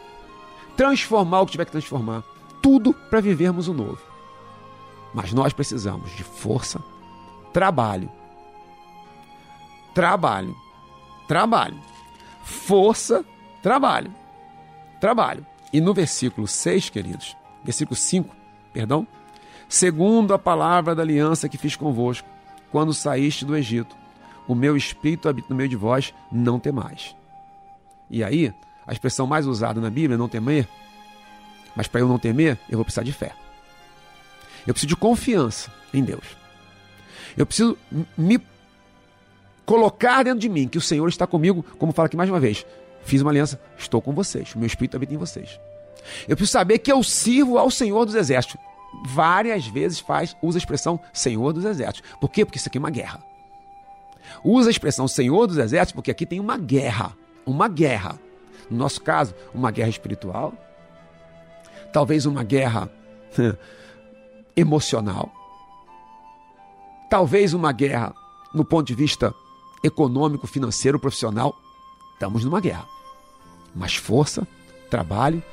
transformar 0.75 1.41
o 1.41 1.45
que 1.45 1.53
tiver 1.53 1.65
que 1.65 1.71
transformar. 1.71 2.23
Tudo 2.61 2.93
para 2.93 3.21
vivermos 3.21 3.67
o 3.67 3.73
novo. 3.73 3.99
Mas 5.13 5.33
nós 5.33 5.53
precisamos 5.53 6.11
de 6.15 6.23
força, 6.23 6.81
trabalho, 7.53 8.09
trabalho, 9.93 10.55
trabalho, 11.27 11.79
força, 12.43 13.25
trabalho, 13.61 14.13
trabalho. 14.99 15.45
E 15.71 15.81
no 15.81 15.93
versículo 15.93 16.47
6, 16.47 16.89
queridos, 16.89 17.35
versículo 17.63 17.95
5, 17.95 18.35
perdão, 18.73 19.05
segundo 19.67 20.33
a 20.33 20.39
palavra 20.39 20.95
da 20.95 21.03
aliança 21.03 21.49
que 21.49 21.57
fiz 21.57 21.75
convosco, 21.75 22.27
quando 22.71 22.93
saíste 22.93 23.45
do 23.45 23.55
Egito, 23.55 23.95
o 24.47 24.55
meu 24.55 24.77
espírito 24.77 25.27
habita 25.27 25.47
no 25.49 25.55
meio 25.55 25.69
de 25.69 25.75
vós, 25.75 26.13
não 26.31 26.59
temais. 26.59 27.15
E 28.09 28.23
aí, 28.23 28.53
a 28.85 28.93
expressão 28.93 29.27
mais 29.27 29.45
usada 29.45 29.81
na 29.81 29.89
Bíblia 29.89 30.17
não 30.17 30.29
temer, 30.29 30.67
mas 31.75 31.87
para 31.87 32.01
eu 32.01 32.07
não 32.07 32.17
temer, 32.17 32.57
eu 32.69 32.77
vou 32.77 32.85
precisar 32.85 33.03
de 33.03 33.11
fé. 33.11 33.33
Eu 34.65 34.73
preciso 34.73 34.87
de 34.87 34.95
confiança 34.95 35.71
em 35.93 36.03
Deus. 36.03 36.37
Eu 37.35 37.45
preciso 37.45 37.77
me 38.17 38.41
colocar 39.65 40.23
dentro 40.23 40.39
de 40.39 40.49
mim 40.49 40.67
que 40.67 40.77
o 40.77 40.81
Senhor 40.81 41.07
está 41.07 41.27
comigo, 41.27 41.63
como 41.77 41.91
fala 41.91 42.07
aqui 42.07 42.15
mais 42.15 42.29
uma 42.29 42.39
vez, 42.39 42.65
fiz 43.07 43.21
uma 43.21 43.31
aliança, 43.31 43.59
estou 43.77 44.01
com 44.01 44.13
vocês, 44.13 44.53
meu 44.55 44.67
espírito 44.67 44.95
habita 44.95 45.13
em 45.13 45.17
vocês. 45.17 45.59
Eu 46.27 46.35
preciso 46.35 46.51
saber 46.51 46.79
que 46.79 46.91
eu 46.91 47.01
sirvo 47.03 47.57
ao 47.57 47.71
Senhor 47.71 48.05
dos 48.05 48.15
Exércitos. 48.15 48.57
Várias 49.05 49.67
vezes 49.67 49.99
faz, 49.99 50.35
usa 50.41 50.57
a 50.57 50.59
expressão 50.59 50.99
Senhor 51.13 51.53
dos 51.53 51.65
Exércitos. 51.65 52.09
Por 52.19 52.29
quê? 52.29 52.45
Porque 52.45 52.57
isso 52.57 52.67
aqui 52.67 52.77
é 52.77 52.79
uma 52.79 52.89
guerra. 52.89 53.23
Usa 54.43 54.69
a 54.69 54.71
expressão 54.71 55.07
Senhor 55.07 55.47
dos 55.47 55.57
Exércitos 55.57 55.93
porque 55.93 56.11
aqui 56.11 56.25
tem 56.25 56.39
uma 56.39 56.57
guerra. 56.57 57.15
Uma 57.45 57.67
guerra. 57.67 58.19
No 58.69 58.77
nosso 58.77 59.01
caso, 59.01 59.33
uma 59.53 59.71
guerra 59.71 59.89
espiritual. 59.89 60.53
Talvez 61.91 62.25
uma 62.25 62.43
guerra 62.43 62.89
emocional. 64.55 65.31
Talvez 67.09 67.53
uma 67.53 67.71
guerra 67.71 68.13
no 68.53 68.65
ponto 68.65 68.87
de 68.87 68.95
vista 68.95 69.33
econômico, 69.83 70.47
financeiro, 70.47 70.99
profissional. 70.99 71.55
Estamos 72.13 72.43
numa 72.43 72.59
guerra. 72.59 72.96
Mas 73.75 73.95
força, 73.95 74.47
trabalho 74.89 75.43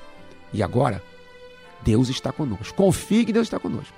e 0.52 0.62
agora 0.62 1.02
Deus 1.82 2.08
está 2.08 2.32
conosco. 2.32 2.74
Confie 2.74 3.24
que 3.24 3.32
Deus 3.32 3.46
está 3.46 3.58
conosco. 3.58 3.94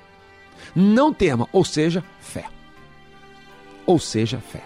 Não 0.74 1.12
tema, 1.12 1.48
ou 1.52 1.64
seja, 1.64 2.04
fé. 2.20 2.46
Ou 3.84 3.98
seja, 3.98 4.38
fé. 4.38 4.64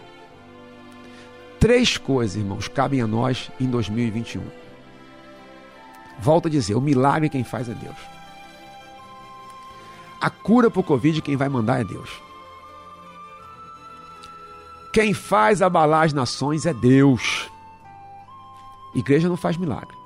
Três 1.58 1.98
coisas, 1.98 2.36
irmãos, 2.36 2.68
cabem 2.68 3.02
a 3.02 3.06
nós 3.06 3.50
em 3.60 3.68
2021. 3.68 4.42
Volto 6.18 6.48
a 6.48 6.50
dizer: 6.50 6.74
o 6.74 6.80
milagre 6.80 7.28
quem 7.28 7.44
faz 7.44 7.68
é 7.68 7.74
Deus. 7.74 7.96
A 10.20 10.30
cura 10.30 10.70
para 10.70 10.80
o 10.80 10.84
Covid 10.84 11.20
quem 11.20 11.36
vai 11.36 11.48
mandar 11.48 11.80
é 11.80 11.84
Deus. 11.84 12.10
Quem 14.92 15.12
faz 15.14 15.62
abalar 15.62 16.04
as 16.04 16.12
nações 16.12 16.66
é 16.66 16.72
Deus. 16.72 17.49
Igreja 18.94 19.28
não 19.28 19.36
faz 19.36 19.56
milagre. 19.56 19.96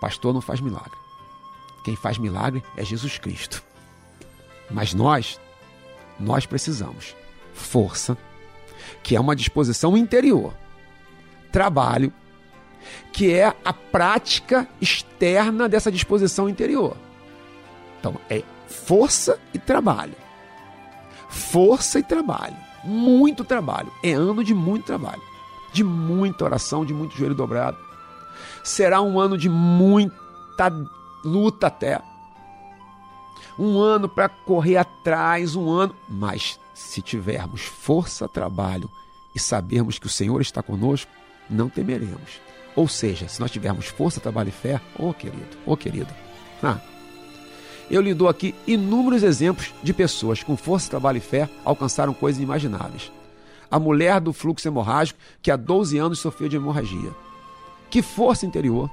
Pastor 0.00 0.32
não 0.32 0.40
faz 0.40 0.60
milagre. 0.60 0.96
Quem 1.84 1.96
faz 1.96 2.18
milagre 2.18 2.62
é 2.76 2.84
Jesus 2.84 3.18
Cristo. 3.18 3.62
Mas 4.70 4.92
nós, 4.94 5.40
nós 6.18 6.46
precisamos 6.46 7.16
força, 7.54 8.16
que 9.02 9.16
é 9.16 9.20
uma 9.20 9.34
disposição 9.34 9.96
interior, 9.96 10.54
trabalho, 11.50 12.12
que 13.12 13.32
é 13.32 13.54
a 13.64 13.72
prática 13.72 14.68
externa 14.80 15.68
dessa 15.68 15.90
disposição 15.90 16.48
interior. 16.48 16.96
Então, 17.98 18.16
é 18.30 18.42
força 18.66 19.38
e 19.52 19.58
trabalho. 19.58 20.14
Força 21.28 21.98
e 21.98 22.02
trabalho. 22.02 22.56
Muito 22.84 23.44
trabalho. 23.44 23.92
É 24.02 24.12
ano 24.12 24.44
de 24.44 24.54
muito 24.54 24.86
trabalho. 24.86 25.22
De 25.72 25.82
muita 25.82 26.44
oração, 26.44 26.84
de 26.84 26.94
muito 26.94 27.16
joelho 27.16 27.34
dobrado. 27.34 27.87
Será 28.62 29.00
um 29.00 29.18
ano 29.18 29.36
de 29.36 29.48
muita 29.48 30.72
luta 31.24 31.66
até. 31.66 32.00
Um 33.58 33.78
ano 33.80 34.08
para 34.08 34.28
correr 34.28 34.76
atrás, 34.76 35.56
um 35.56 35.70
ano. 35.70 35.94
Mas 36.08 36.58
se 36.74 37.02
tivermos 37.02 37.62
força, 37.62 38.28
trabalho 38.28 38.88
e 39.34 39.40
sabermos 39.40 39.98
que 39.98 40.06
o 40.06 40.10
Senhor 40.10 40.40
está 40.40 40.62
conosco, 40.62 41.10
não 41.50 41.68
temeremos. 41.68 42.40
Ou 42.76 42.86
seja, 42.86 43.26
se 43.28 43.40
nós 43.40 43.50
tivermos 43.50 43.86
força, 43.86 44.20
trabalho 44.20 44.50
e 44.50 44.52
fé, 44.52 44.80
ô 44.96 45.08
oh, 45.08 45.14
querido, 45.14 45.56
ô 45.66 45.72
oh, 45.72 45.76
querida. 45.76 46.14
Ah, 46.62 46.80
eu 47.90 48.00
lhe 48.02 48.12
dou 48.12 48.28
aqui 48.28 48.54
inúmeros 48.66 49.22
exemplos 49.22 49.72
de 49.82 49.94
pessoas 49.94 50.42
com 50.42 50.56
força, 50.56 50.90
trabalho 50.90 51.18
e 51.18 51.20
fé 51.20 51.48
alcançaram 51.64 52.12
coisas 52.12 52.38
inimagináveis. 52.38 53.10
A 53.70 53.78
mulher 53.78 54.20
do 54.20 54.32
fluxo 54.32 54.68
hemorrágico 54.68 55.18
que 55.42 55.50
há 55.50 55.56
12 55.56 55.98
anos 55.98 56.18
sofreu 56.18 56.48
de 56.48 56.56
hemorragia. 56.56 57.10
Que 57.90 58.02
força 58.02 58.46
interior, 58.46 58.90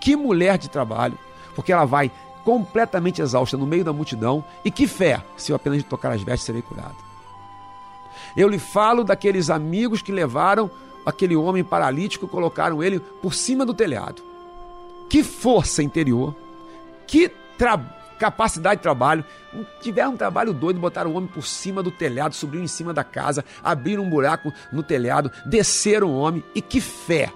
que 0.00 0.16
mulher 0.16 0.58
de 0.58 0.68
trabalho, 0.68 1.18
porque 1.54 1.72
ela 1.72 1.84
vai 1.84 2.10
completamente 2.44 3.22
exausta 3.22 3.56
no 3.56 3.66
meio 3.66 3.84
da 3.84 3.92
multidão, 3.92 4.44
e 4.64 4.70
que 4.70 4.86
fé, 4.86 5.22
se 5.36 5.52
eu 5.52 5.56
apenas 5.56 5.82
tocar 5.84 6.12
as 6.12 6.22
vestes 6.22 6.46
serei 6.46 6.62
curado. 6.62 6.96
Eu 8.36 8.48
lhe 8.48 8.58
falo 8.58 9.04
daqueles 9.04 9.50
amigos 9.50 10.02
que 10.02 10.12
levaram 10.12 10.70
aquele 11.04 11.36
homem 11.36 11.62
paralítico 11.62 12.26
e 12.26 12.28
colocaram 12.28 12.82
ele 12.82 13.00
por 13.00 13.34
cima 13.34 13.64
do 13.64 13.74
telhado. 13.74 14.22
Que 15.08 15.22
força 15.22 15.82
interior, 15.82 16.34
que 17.06 17.30
capacidade 18.18 18.76
de 18.76 18.82
trabalho. 18.82 19.24
Tiveram 19.80 20.12
um 20.12 20.16
trabalho 20.16 20.52
doido, 20.52 20.80
botaram 20.80 21.10
o 21.10 21.14
homem 21.14 21.28
por 21.28 21.44
cima 21.44 21.82
do 21.82 21.90
telhado, 21.90 22.34
subiram 22.34 22.64
em 22.64 22.68
cima 22.68 22.94
da 22.94 23.02
casa, 23.02 23.44
abriram 23.62 24.04
um 24.04 24.10
buraco 24.10 24.52
no 24.70 24.82
telhado, 24.82 25.30
desceram 25.44 26.08
o 26.08 26.18
homem. 26.18 26.42
E 26.54 26.62
que 26.62 26.80
fé! 26.80 27.32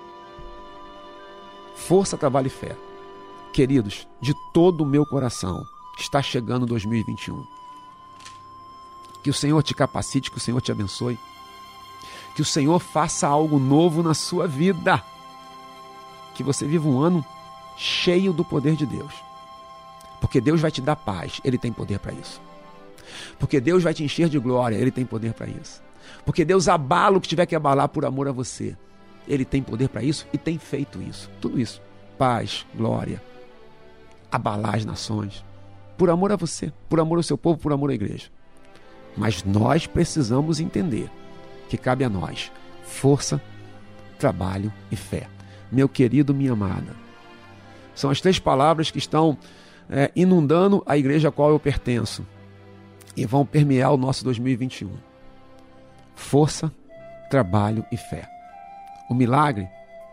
Força, 1.76 2.16
trabalho 2.16 2.48
e 2.48 2.50
fé. 2.50 2.76
Queridos, 3.52 4.08
de 4.20 4.34
todo 4.52 4.82
o 4.82 4.86
meu 4.86 5.06
coração, 5.06 5.62
está 5.98 6.20
chegando 6.20 6.66
2021. 6.66 7.46
Que 9.22 9.30
o 9.30 9.34
Senhor 9.34 9.62
te 9.62 9.74
capacite, 9.74 10.30
que 10.30 10.38
o 10.38 10.40
Senhor 10.40 10.60
te 10.60 10.72
abençoe. 10.72 11.18
Que 12.34 12.42
o 12.42 12.44
Senhor 12.44 12.78
faça 12.80 13.26
algo 13.26 13.58
novo 13.58 14.02
na 14.02 14.14
sua 14.14 14.46
vida. 14.46 15.02
Que 16.34 16.42
você 16.42 16.66
viva 16.66 16.88
um 16.88 17.00
ano 17.00 17.24
cheio 17.76 18.32
do 18.32 18.44
poder 18.44 18.74
de 18.74 18.86
Deus. 18.86 19.12
Porque 20.20 20.40
Deus 20.40 20.60
vai 20.60 20.70
te 20.70 20.80
dar 20.80 20.96
paz, 20.96 21.40
Ele 21.44 21.58
tem 21.58 21.72
poder 21.72 21.98
para 21.98 22.12
isso. 22.12 22.40
Porque 23.38 23.60
Deus 23.60 23.82
vai 23.82 23.94
te 23.94 24.02
encher 24.02 24.28
de 24.28 24.38
glória, 24.38 24.76
Ele 24.76 24.90
tem 24.90 25.04
poder 25.04 25.34
para 25.34 25.46
isso. 25.46 25.82
Porque 26.24 26.44
Deus 26.44 26.68
abala 26.68 27.18
o 27.18 27.20
que 27.20 27.28
tiver 27.28 27.46
que 27.46 27.54
abalar 27.54 27.88
por 27.88 28.04
amor 28.04 28.28
a 28.28 28.32
você. 28.32 28.76
Ele 29.26 29.44
tem 29.44 29.62
poder 29.62 29.88
para 29.88 30.02
isso 30.02 30.26
e 30.32 30.38
tem 30.38 30.58
feito 30.58 31.02
isso. 31.02 31.30
Tudo 31.40 31.60
isso. 31.60 31.82
Paz, 32.18 32.66
glória, 32.74 33.22
abalar 34.30 34.76
as 34.76 34.84
nações, 34.84 35.44
por 35.98 36.08
amor 36.10 36.32
a 36.32 36.36
você, 36.36 36.72
por 36.88 37.00
amor 37.00 37.18
ao 37.18 37.22
seu 37.22 37.36
povo, 37.36 37.58
por 37.58 37.72
amor 37.72 37.90
à 37.90 37.94
igreja. 37.94 38.28
Mas 39.16 39.44
nós 39.44 39.86
precisamos 39.86 40.60
entender 40.60 41.10
que 41.68 41.76
cabe 41.76 42.04
a 42.04 42.08
nós 42.08 42.50
força, 42.82 43.42
trabalho 44.18 44.72
e 44.90 44.96
fé. 44.96 45.28
Meu 45.70 45.88
querido, 45.88 46.34
minha 46.34 46.52
amada, 46.52 46.94
são 47.94 48.10
as 48.10 48.20
três 48.20 48.38
palavras 48.38 48.90
que 48.90 48.98
estão 48.98 49.36
é, 49.90 50.10
inundando 50.14 50.82
a 50.86 50.96
igreja 50.96 51.28
a 51.28 51.32
qual 51.32 51.50
eu 51.50 51.58
pertenço 51.58 52.26
e 53.16 53.24
vão 53.24 53.44
permear 53.44 53.92
o 53.92 53.96
nosso 53.96 54.22
2021. 54.24 54.90
Força, 56.14 56.72
trabalho 57.30 57.84
e 57.90 57.96
fé. 57.96 58.35
O 59.08 59.14
milagre 59.14 59.68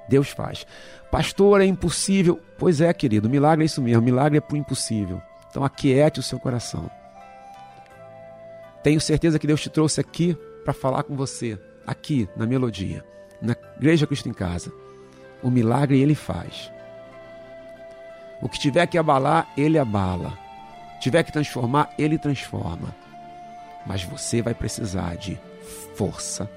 Deus 0.08 0.29
faz. 0.29 0.65
Pastor, 1.12 1.62
é 1.62 1.65
impossível. 1.65 2.39
Pois 2.58 2.82
é, 2.82 2.93
querido, 2.93 3.29
milagre 3.29 3.63
é 3.63 3.65
isso 3.65 3.82
mesmo. 3.82 4.01
Milagre 4.01 4.38
é 4.38 4.41
para 4.41 4.56
o 4.56 4.58
impossível. 4.58 5.21
Então 5.49 5.63
aquiete 5.63 6.19
o 6.19 6.23
seu 6.23 6.39
coração. 6.39 6.89
Tenho 8.82 8.99
certeza 8.99 9.39
que 9.39 9.47
Deus 9.47 9.62
te 9.62 9.69
trouxe 9.69 10.01
aqui 10.01 10.36
para 10.63 10.73
falar 10.73 11.03
com 11.03 11.15
você, 11.15 11.58
aqui 11.88 12.27
na 12.36 12.45
melodia, 12.45 13.03
na 13.41 13.56
Igreja 13.77 14.06
Cristo 14.08 14.27
em 14.27 14.34
Casa. 14.34 14.71
O 15.41 15.49
milagre 15.49 16.01
ele 16.01 16.15
faz. 16.15 16.71
O 18.41 18.49
que 18.49 18.60
tiver 18.60 18.85
que 18.87 18.98
abalar, 18.98 19.48
ele 19.56 19.77
abala. 19.77 20.37
Tiver 21.00 21.23
que 21.23 21.31
transformar, 21.31 21.94
ele 21.98 22.17
transforma. 22.17 22.94
Mas 23.85 24.04
você 24.04 24.41
vai 24.41 24.54
precisar 24.54 25.15
de 25.15 25.39
força, 25.96 26.50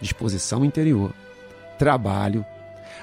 disposição 0.00 0.64
interior, 0.64 1.12
trabalho 1.80 2.44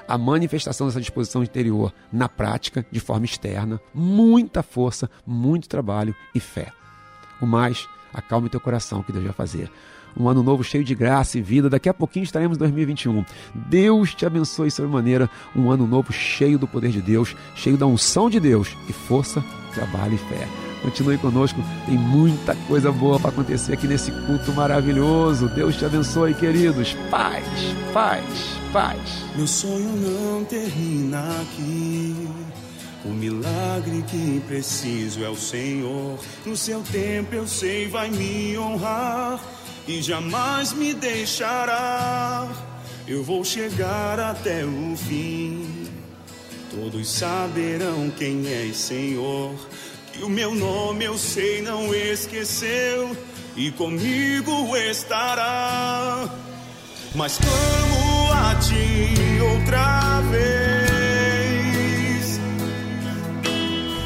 a 0.06 0.16
manifestação 0.16 0.86
dessa 0.86 1.00
disposição 1.00 1.42
interior 1.42 1.92
na 2.12 2.28
prática, 2.28 2.86
de 2.92 3.00
forma 3.00 3.26
externa, 3.26 3.80
muita 3.92 4.62
força, 4.62 5.10
muito 5.26 5.68
trabalho 5.68 6.14
e 6.32 6.38
fé. 6.38 6.68
O 7.42 7.46
mais, 7.46 7.88
acalme 8.14 8.48
teu 8.48 8.60
coração 8.60 9.02
que 9.02 9.10
Deus 9.10 9.24
vai 9.24 9.34
fazer. 9.34 9.68
Um 10.16 10.28
ano 10.28 10.44
novo 10.44 10.62
cheio 10.62 10.84
de 10.84 10.94
graça 10.94 11.38
e 11.38 11.42
vida. 11.42 11.68
Daqui 11.68 11.88
a 11.88 11.94
pouquinho 11.94 12.22
estaremos 12.22 12.56
em 12.56 12.60
2021. 12.60 13.24
Deus 13.52 14.14
te 14.14 14.24
abençoe 14.24 14.70
sobremaneira. 14.70 15.28
Um 15.56 15.70
ano 15.70 15.86
novo 15.86 16.12
cheio 16.12 16.58
do 16.58 16.68
poder 16.68 16.90
de 16.90 17.02
Deus, 17.02 17.34
cheio 17.56 17.76
da 17.76 17.86
unção 17.86 18.30
de 18.30 18.38
Deus 18.38 18.76
e 18.88 18.92
força, 18.92 19.44
trabalho 19.74 20.14
e 20.14 20.18
fé. 20.18 20.67
Continue 20.82 21.18
conosco, 21.18 21.60
tem 21.86 21.96
muita 21.96 22.54
coisa 22.66 22.92
boa 22.92 23.18
para 23.18 23.30
acontecer 23.30 23.72
aqui 23.72 23.86
nesse 23.86 24.12
culto 24.12 24.52
maravilhoso. 24.52 25.48
Deus 25.48 25.76
te 25.76 25.84
abençoe, 25.84 26.34
queridos. 26.34 26.96
Paz, 27.10 27.44
paz, 27.92 28.24
paz. 28.72 29.00
Meu 29.36 29.46
sonho 29.46 29.90
não 29.96 30.44
termina 30.44 31.40
aqui. 31.40 32.28
O 33.04 33.08
milagre 33.08 34.02
que 34.08 34.40
preciso 34.46 35.24
é 35.24 35.28
o 35.28 35.36
Senhor. 35.36 36.18
No 36.44 36.56
seu 36.56 36.80
tempo 36.82 37.34
eu 37.34 37.46
sei 37.46 37.88
vai 37.88 38.10
me 38.10 38.56
honrar 38.58 39.40
e 39.86 40.00
jamais 40.02 40.72
me 40.72 40.94
deixará. 40.94 42.46
Eu 43.06 43.24
vou 43.24 43.44
chegar 43.44 44.20
até 44.20 44.64
o 44.64 44.96
fim. 44.96 45.88
Todos 46.70 47.08
saberão 47.08 48.10
quem 48.16 48.46
é 48.46 48.70
Senhor 48.72 49.54
e 50.18 50.24
o 50.24 50.28
meu 50.28 50.54
nome 50.54 51.04
eu 51.04 51.16
sei 51.16 51.62
não 51.62 51.94
esqueceu, 51.94 53.16
e 53.56 53.70
comigo 53.70 54.76
estará. 54.76 56.28
mas 57.14 57.38
clamo 57.38 58.32
a 58.32 58.54
ti 58.56 59.14
outra 59.40 60.20
vez 60.30 61.08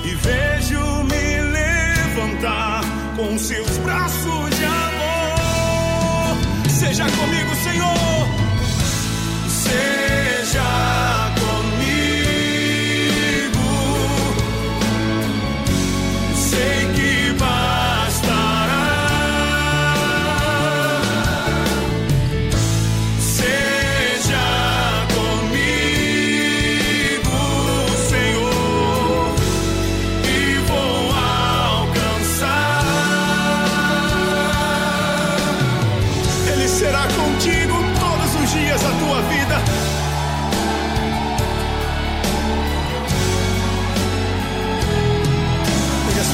e 0.04 0.14
vejo-me 0.14 1.40
levantar 1.52 2.82
com 3.16 3.38
seus 3.38 3.78
braços 3.78 4.50
de 4.56 4.64
amor. 4.64 6.36
Seja 6.68 7.04
comigo, 7.04 7.54
Senhor, 7.56 8.28
seja. 9.48 11.11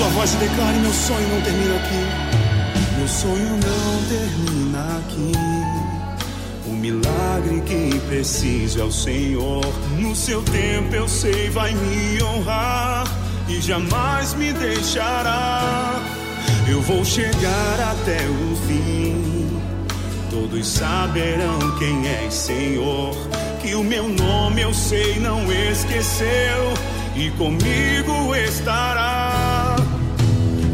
Voz 0.07 0.35
e 0.35 0.37
declare: 0.37 0.79
Meu 0.79 0.93
sonho 0.93 1.29
não 1.29 1.41
termina 1.43 1.77
aqui. 1.77 2.39
Meu 2.99 3.09
sonho 3.09 3.51
não 3.51 4.03
termina 4.09 4.99
aqui. 4.99 5.33
O 6.67 6.73
milagre 6.73 7.61
que 7.63 7.99
preciso 8.09 8.81
é 8.81 8.85
o 8.85 8.93
Senhor. 8.93 9.65
No 9.99 10.15
seu 10.15 10.43
tempo 10.43 10.95
eu 10.95 11.09
sei, 11.09 11.51
vai 11.51 11.75
me 11.75 12.23
honrar 12.23 13.07
e 13.49 13.61
jamais 13.61 14.35
me 14.35 14.53
deixará. 14.53 16.01
Eu 16.69 16.83
vou 16.83 17.05
chegar 17.05 17.81
até 17.93 18.19
o 18.29 18.57
fim. 18.67 19.61
Todos 20.31 20.67
saberão 20.69 21.59
quem 21.79 22.07
é 22.07 22.31
Senhor. 22.31 23.17
Que 23.63 23.75
o 23.75 23.83
meu 23.83 24.09
nome 24.09 24.63
eu 24.63 24.73
sei, 24.75 25.19
não 25.19 25.51
esqueceu. 25.53 26.75
E 27.17 27.31
comigo 27.33 28.35
estará 28.37 29.18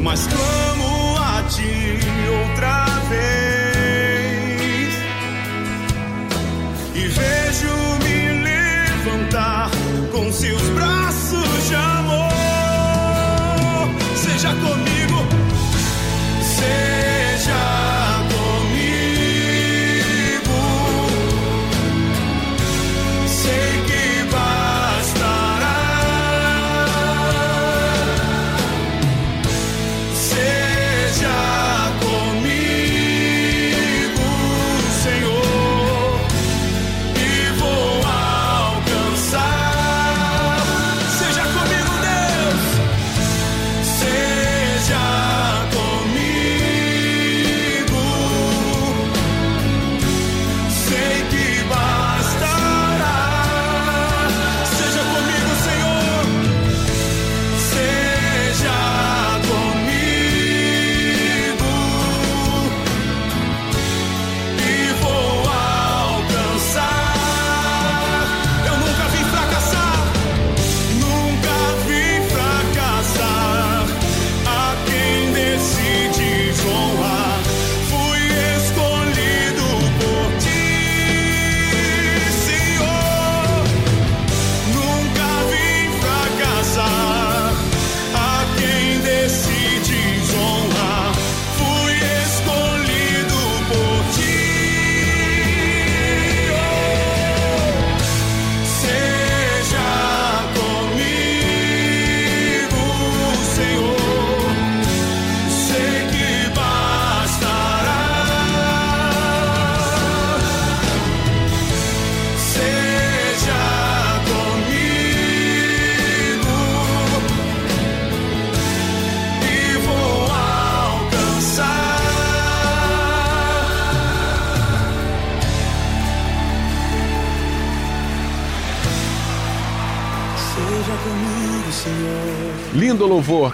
mas 0.04 0.26
clamo 0.26 1.16
a 1.16 1.42
ti 1.48 1.98
outra 2.28 2.84
vez 3.08 4.94
e 6.94 7.08
vejo-me 7.08 8.42
levantar 8.44 9.70
com 10.12 10.30
seus 10.30 10.62
braços 10.70 11.68
de 11.68 11.74
amor. 11.74 12.28
Seja 14.14 14.50
comigo, 14.50 15.26
seja. 16.42 16.93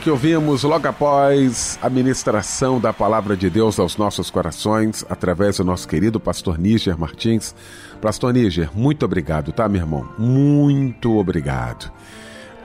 Que 0.01 0.11
ouvimos 0.11 0.63
logo 0.63 0.89
após 0.89 1.79
a 1.83 1.91
ministração 1.91 2.81
da 2.81 2.91
palavra 2.91 3.37
de 3.37 3.51
Deus 3.51 3.79
aos 3.79 3.99
nossos 3.99 4.31
corações, 4.31 5.05
através 5.11 5.59
do 5.59 5.65
nosso 5.65 5.87
querido 5.87 6.19
pastor 6.19 6.59
Níger 6.59 6.99
Martins. 6.99 7.55
Pastor 8.01 8.33
Níger, 8.33 8.71
muito 8.75 9.05
obrigado, 9.05 9.53
tá, 9.53 9.69
meu 9.69 9.83
irmão? 9.83 10.09
Muito 10.19 11.19
obrigado. 11.19 11.93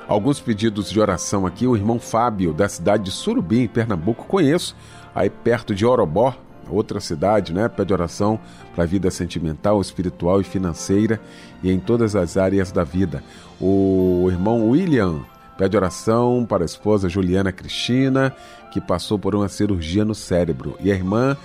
Alguns 0.08 0.40
pedidos 0.40 0.90
de 0.90 0.98
oração 0.98 1.46
aqui, 1.46 1.68
o 1.68 1.76
irmão 1.76 2.00
Fábio, 2.00 2.54
da 2.54 2.70
cidade 2.70 3.04
de 3.04 3.12
Surubim, 3.12 3.64
em 3.64 3.68
Pernambuco, 3.68 4.26
conheço, 4.26 4.74
aí 5.14 5.30
perto 5.30 5.76
de 5.76 5.86
Orobó, 5.86 6.34
outra 6.70 7.02
cidade, 7.02 7.54
né? 7.54 7.68
Pede 7.68 7.92
oração 7.92 8.40
para 8.74 8.86
a 8.86 8.88
vida 8.88 9.12
sentimental, 9.12 9.82
espiritual 9.82 10.40
e 10.40 10.46
financeira 10.46 11.20
e 11.62 11.70
em 11.70 11.80
todas 11.80 12.16
as 12.16 12.38
áreas 12.38 12.72
da 12.72 12.86
vida. 12.86 13.22
O 13.60 14.28
irmão 14.32 14.70
William 14.70 15.26
Pede 15.58 15.78
oração 15.78 16.46
para 16.46 16.64
a 16.64 16.66
esposa 16.66 17.08
Juliana 17.08 17.52
Cristina, 17.52 18.36
que 18.72 18.82
passou 18.82 19.18
por 19.18 19.34
uma 19.34 19.48
cirurgia 19.48 20.04
no 20.04 20.14
cérebro. 20.14 20.76
E 20.82 20.92
a 20.92 20.96
irmã 20.96 21.38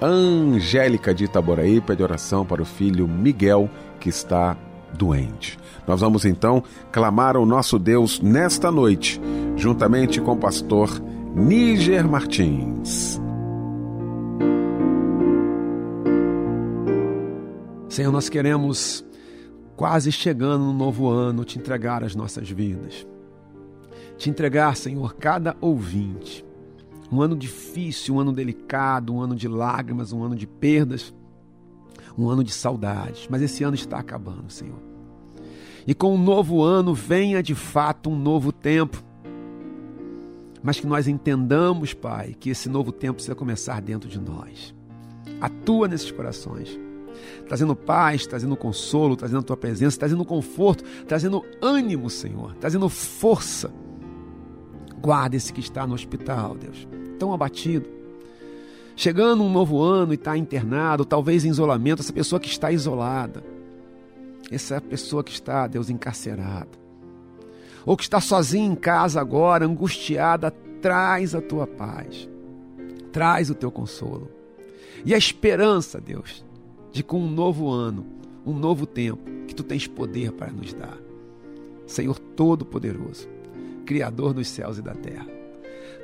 Angélica 0.00 1.12
de 1.12 1.24
Itaboraí 1.24 1.80
pede 1.80 2.02
oração 2.02 2.46
para 2.46 2.62
o 2.62 2.64
filho 2.64 3.08
Miguel, 3.08 3.68
que 3.98 4.08
está 4.08 4.56
doente. 4.96 5.58
Nós 5.88 6.00
vamos 6.00 6.24
então 6.24 6.62
clamar 6.92 7.36
ao 7.36 7.44
nosso 7.44 7.80
Deus 7.80 8.20
nesta 8.20 8.70
noite, 8.70 9.20
juntamente 9.56 10.20
com 10.20 10.32
o 10.32 10.36
pastor 10.36 11.02
Níger 11.34 12.06
Martins. 12.08 13.20
Senhor, 17.88 18.12
nós 18.12 18.28
queremos, 18.28 19.04
quase 19.74 20.12
chegando 20.12 20.64
no 20.64 20.72
novo 20.72 21.08
ano, 21.08 21.44
te 21.44 21.58
entregar 21.58 22.04
as 22.04 22.14
nossas 22.14 22.48
vidas 22.48 23.04
te 24.18 24.28
entregar, 24.28 24.76
Senhor, 24.76 25.14
cada 25.14 25.56
ouvinte. 25.60 26.44
Um 27.10 27.22
ano 27.22 27.36
difícil, 27.36 28.16
um 28.16 28.20
ano 28.20 28.32
delicado, 28.32 29.14
um 29.14 29.20
ano 29.20 29.34
de 29.34 29.48
lágrimas, 29.48 30.12
um 30.12 30.22
ano 30.22 30.34
de 30.34 30.46
perdas, 30.46 31.14
um 32.18 32.28
ano 32.28 32.44
de 32.44 32.52
saudades. 32.52 33.26
Mas 33.30 33.40
esse 33.40 33.62
ano 33.62 33.76
está 33.76 33.98
acabando, 33.98 34.50
Senhor. 34.50 34.78
E 35.86 35.94
com 35.94 36.08
o 36.08 36.14
um 36.14 36.22
novo 36.22 36.62
ano 36.62 36.92
venha 36.92 37.42
de 37.42 37.54
fato 37.54 38.10
um 38.10 38.18
novo 38.18 38.52
tempo. 38.52 39.02
Mas 40.62 40.80
que 40.80 40.86
nós 40.86 41.06
entendamos, 41.06 41.94
Pai, 41.94 42.34
que 42.38 42.50
esse 42.50 42.68
novo 42.68 42.90
tempo 42.92 43.14
precisa 43.14 43.36
começar 43.36 43.80
dentro 43.80 44.08
de 44.08 44.20
nós. 44.20 44.74
Atua 45.40 45.86
nesses 45.88 46.10
corações. 46.10 46.78
trazendo 47.48 47.74
paz, 47.74 48.26
trazendo 48.26 48.56
consolo, 48.56 49.16
trazendo 49.16 49.40
a 49.40 49.42
tua 49.42 49.56
presença, 49.56 49.98
trazendo 49.98 50.24
conforto, 50.24 50.84
trazendo 51.06 51.44
ânimo, 51.62 52.10
Senhor, 52.10 52.54
trazendo 52.56 52.88
força. 52.88 53.72
Guarda 55.00 55.36
esse 55.36 55.52
que 55.52 55.60
está 55.60 55.86
no 55.86 55.94
hospital, 55.94 56.56
Deus, 56.56 56.86
tão 57.18 57.32
abatido. 57.32 57.88
Chegando 58.96 59.44
um 59.44 59.50
novo 59.50 59.80
ano 59.80 60.12
e 60.12 60.16
está 60.16 60.36
internado, 60.36 61.04
talvez 61.04 61.44
em 61.44 61.50
isolamento, 61.50 62.02
essa 62.02 62.12
pessoa 62.12 62.40
que 62.40 62.48
está 62.48 62.72
isolada, 62.72 63.44
essa 64.50 64.80
pessoa 64.80 65.22
que 65.22 65.30
está, 65.30 65.68
Deus, 65.68 65.88
encarcerada, 65.88 66.70
ou 67.86 67.96
que 67.96 68.02
está 68.02 68.20
sozinha 68.20 68.66
em 68.66 68.74
casa 68.74 69.20
agora, 69.20 69.64
angustiada, 69.64 70.50
traz 70.82 71.34
a 71.34 71.40
tua 71.40 71.66
paz, 71.66 72.28
traz 73.12 73.50
o 73.50 73.54
teu 73.54 73.70
consolo. 73.70 74.28
E 75.04 75.14
a 75.14 75.18
esperança, 75.18 76.00
Deus, 76.00 76.44
de 76.90 77.04
com 77.04 77.20
um 77.20 77.30
novo 77.30 77.70
ano, 77.70 78.04
um 78.44 78.52
novo 78.52 78.84
tempo, 78.84 79.22
que 79.46 79.54
tu 79.54 79.62
tens 79.62 79.86
poder 79.86 80.32
para 80.32 80.50
nos 80.50 80.74
dar. 80.74 80.98
Senhor 81.86 82.18
Todo-Poderoso, 82.18 83.28
Criador 83.88 84.34
dos 84.34 84.48
céus 84.48 84.76
e 84.76 84.82
da 84.82 84.94
terra. 84.94 85.26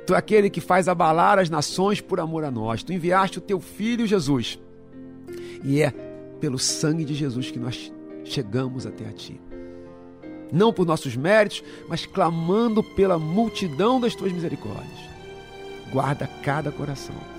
Tu 0.07 0.15
é 0.15 0.17
aquele 0.17 0.49
que 0.49 0.59
faz 0.59 0.87
abalar 0.87 1.37
as 1.37 1.49
nações 1.49 2.01
por 2.01 2.19
amor 2.19 2.43
a 2.43 2.49
nós. 2.49 2.81
Tu 2.81 2.91
enviaste 2.91 3.37
o 3.37 3.41
teu 3.41 3.59
filho 3.59 4.07
Jesus. 4.07 4.59
E 5.63 5.81
é 5.81 5.91
pelo 6.39 6.57
sangue 6.57 7.05
de 7.05 7.13
Jesus 7.13 7.51
que 7.51 7.59
nós 7.59 7.93
chegamos 8.23 8.87
até 8.87 9.07
a 9.07 9.11
ti. 9.11 9.39
Não 10.51 10.73
por 10.73 10.85
nossos 10.85 11.15
méritos, 11.15 11.63
mas 11.87 12.07
clamando 12.07 12.83
pela 12.83 13.19
multidão 13.19 13.99
das 13.99 14.15
tuas 14.15 14.31
misericórdias. 14.31 14.99
Guarda 15.91 16.27
cada 16.41 16.71
coração 16.71 17.35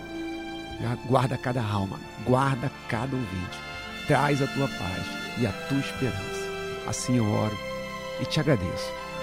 guarda 1.08 1.36
cada 1.36 1.62
alma, 1.62 1.98
guarda 2.24 2.70
cada 2.88 3.14
ouvinte. 3.16 3.58
Traz 4.06 4.40
a 4.42 4.46
tua 4.46 4.68
paz 4.68 5.06
e 5.40 5.46
a 5.46 5.52
tua 5.68 5.78
esperança. 5.78 6.46
Assim 6.86 7.16
eu 7.16 7.28
oro 7.28 7.56
e 8.20 8.24
te 8.24 8.38
agradeço. 8.38 9.05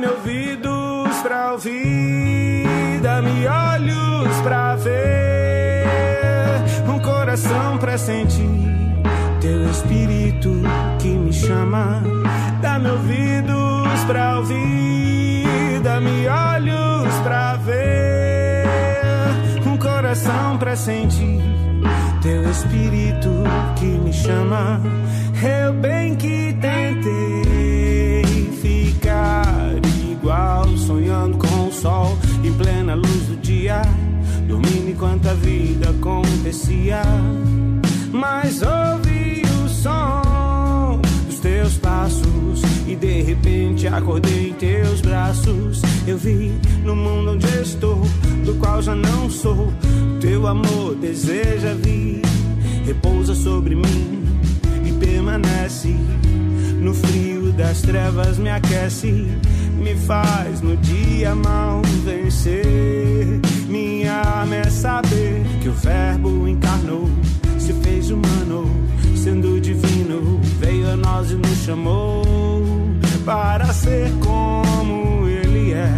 Dá-me 0.00 0.12
ouvidos 0.12 1.16
pra 1.24 1.52
ouvir, 1.54 3.00
dá-me 3.02 3.48
olhos 3.48 4.36
pra 4.44 4.76
ver, 4.76 5.82
um 6.88 7.00
coração 7.00 7.76
pra 7.78 7.98
sentir 7.98 8.48
teu 9.40 9.68
espírito 9.68 10.62
que 11.00 11.08
me 11.08 11.32
chama. 11.32 12.00
Dá-me 12.62 12.90
ouvidos 12.90 14.04
pra 14.06 14.38
ouvir, 14.38 15.80
dá-me 15.82 16.28
olhos 16.28 17.12
pra 17.24 17.56
ver, 17.56 18.68
um 19.66 19.76
coração 19.76 20.58
pra 20.58 20.76
sentir 20.76 21.42
teu 22.22 22.48
espírito 22.48 23.42
que 23.74 23.86
me 23.86 24.12
chama. 24.12 24.80
Eu 25.42 25.72
bem 25.72 25.97
dormindo 35.28 35.28
enquanto 35.28 35.30
a 35.30 35.34
vida 35.34 35.90
acontecia. 35.90 37.02
Mas 38.12 38.62
ouvi 38.62 39.42
o 39.64 39.68
som 39.68 41.00
dos 41.26 41.38
teus 41.40 41.74
passos 41.74 42.62
e 42.86 42.96
de 42.96 43.22
repente 43.22 43.86
acordei 43.86 44.50
em 44.50 44.54
teus 44.54 45.00
braços. 45.00 45.82
Eu 46.06 46.16
vi 46.16 46.52
no 46.84 46.96
mundo 46.96 47.32
onde 47.32 47.46
estou, 47.60 48.00
do 48.44 48.54
qual 48.58 48.80
já 48.80 48.94
não 48.94 49.28
sou. 49.28 49.72
Teu 50.20 50.46
amor 50.46 50.94
deseja 50.96 51.74
vir, 51.74 52.22
repousa 52.86 53.34
sobre 53.34 53.74
mim 53.74 54.24
e 54.84 54.92
permanece. 54.92 55.94
No 56.80 56.94
frio 56.94 57.52
das 57.52 57.82
trevas 57.82 58.38
me 58.38 58.50
aquece, 58.50 59.26
me 59.78 59.94
faz 59.94 60.60
no 60.60 60.76
dia 60.76 61.34
mal 61.34 61.82
vencer. 62.04 63.47
Minha 63.68 64.14
arma 64.14 64.56
é 64.56 64.70
saber 64.70 65.42
que 65.60 65.68
o 65.68 65.72
Verbo 65.72 66.48
encarnou, 66.48 67.06
se 67.58 67.74
fez 67.74 68.10
humano, 68.10 68.64
sendo 69.14 69.60
divino, 69.60 70.40
veio 70.58 70.90
a 70.90 70.96
nós 70.96 71.30
e 71.30 71.34
nos 71.34 71.64
chamou 71.64 72.24
para 73.26 73.66
ser 73.74 74.10
como 74.24 75.28
Ele 75.28 75.72
é. 75.74 75.92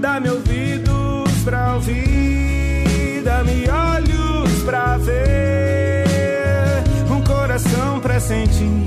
Dá-me 0.00 0.30
ouvidos 0.30 1.32
pra 1.44 1.74
ouvir, 1.74 3.22
dá-me 3.24 3.68
olhos 3.68 4.62
pra 4.64 4.96
ver, 4.96 6.04
um 7.10 7.20
coração 7.22 7.98
pra 7.98 8.20
sentir 8.20 8.86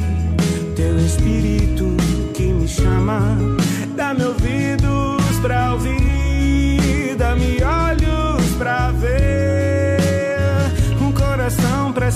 teu 0.77 0.97
espírito 0.97 1.85
que 2.33 2.43
me 2.43 2.69
chama. 2.69 3.37
Dá-me 3.97 4.23
ouvidos 4.23 5.39
pra 5.41 5.73
ouvir, 5.73 6.02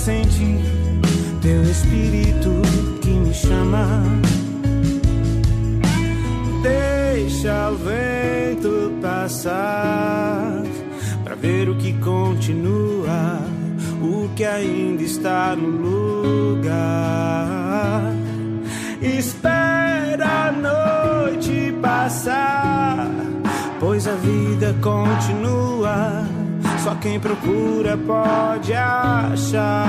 sentir 0.08 0.58
teu 1.42 1.62
espírito 1.64 2.62
que 3.02 3.10
me 3.10 3.34
chama. 3.34 4.02
Deixa 6.62 7.70
o 7.70 7.76
vento 7.76 8.92
passar 9.02 10.62
pra 11.24 11.34
ver 11.34 11.68
o 11.68 11.74
que 11.74 11.92
continua, 11.98 13.38
o 14.00 14.30
que 14.34 14.46
ainda 14.46 15.02
está 15.02 15.54
no 15.54 15.68
lugar. 16.56 17.34
Espera 19.02 20.48
a 20.48 20.52
noite 20.52 21.74
passar, 21.82 23.10
pois 23.78 24.08
a 24.08 24.14
vida 24.14 24.74
continua. 24.80 26.37
Só 26.82 26.94
quem 26.94 27.18
procura 27.18 27.96
pode 27.96 28.72
achar. 28.72 29.88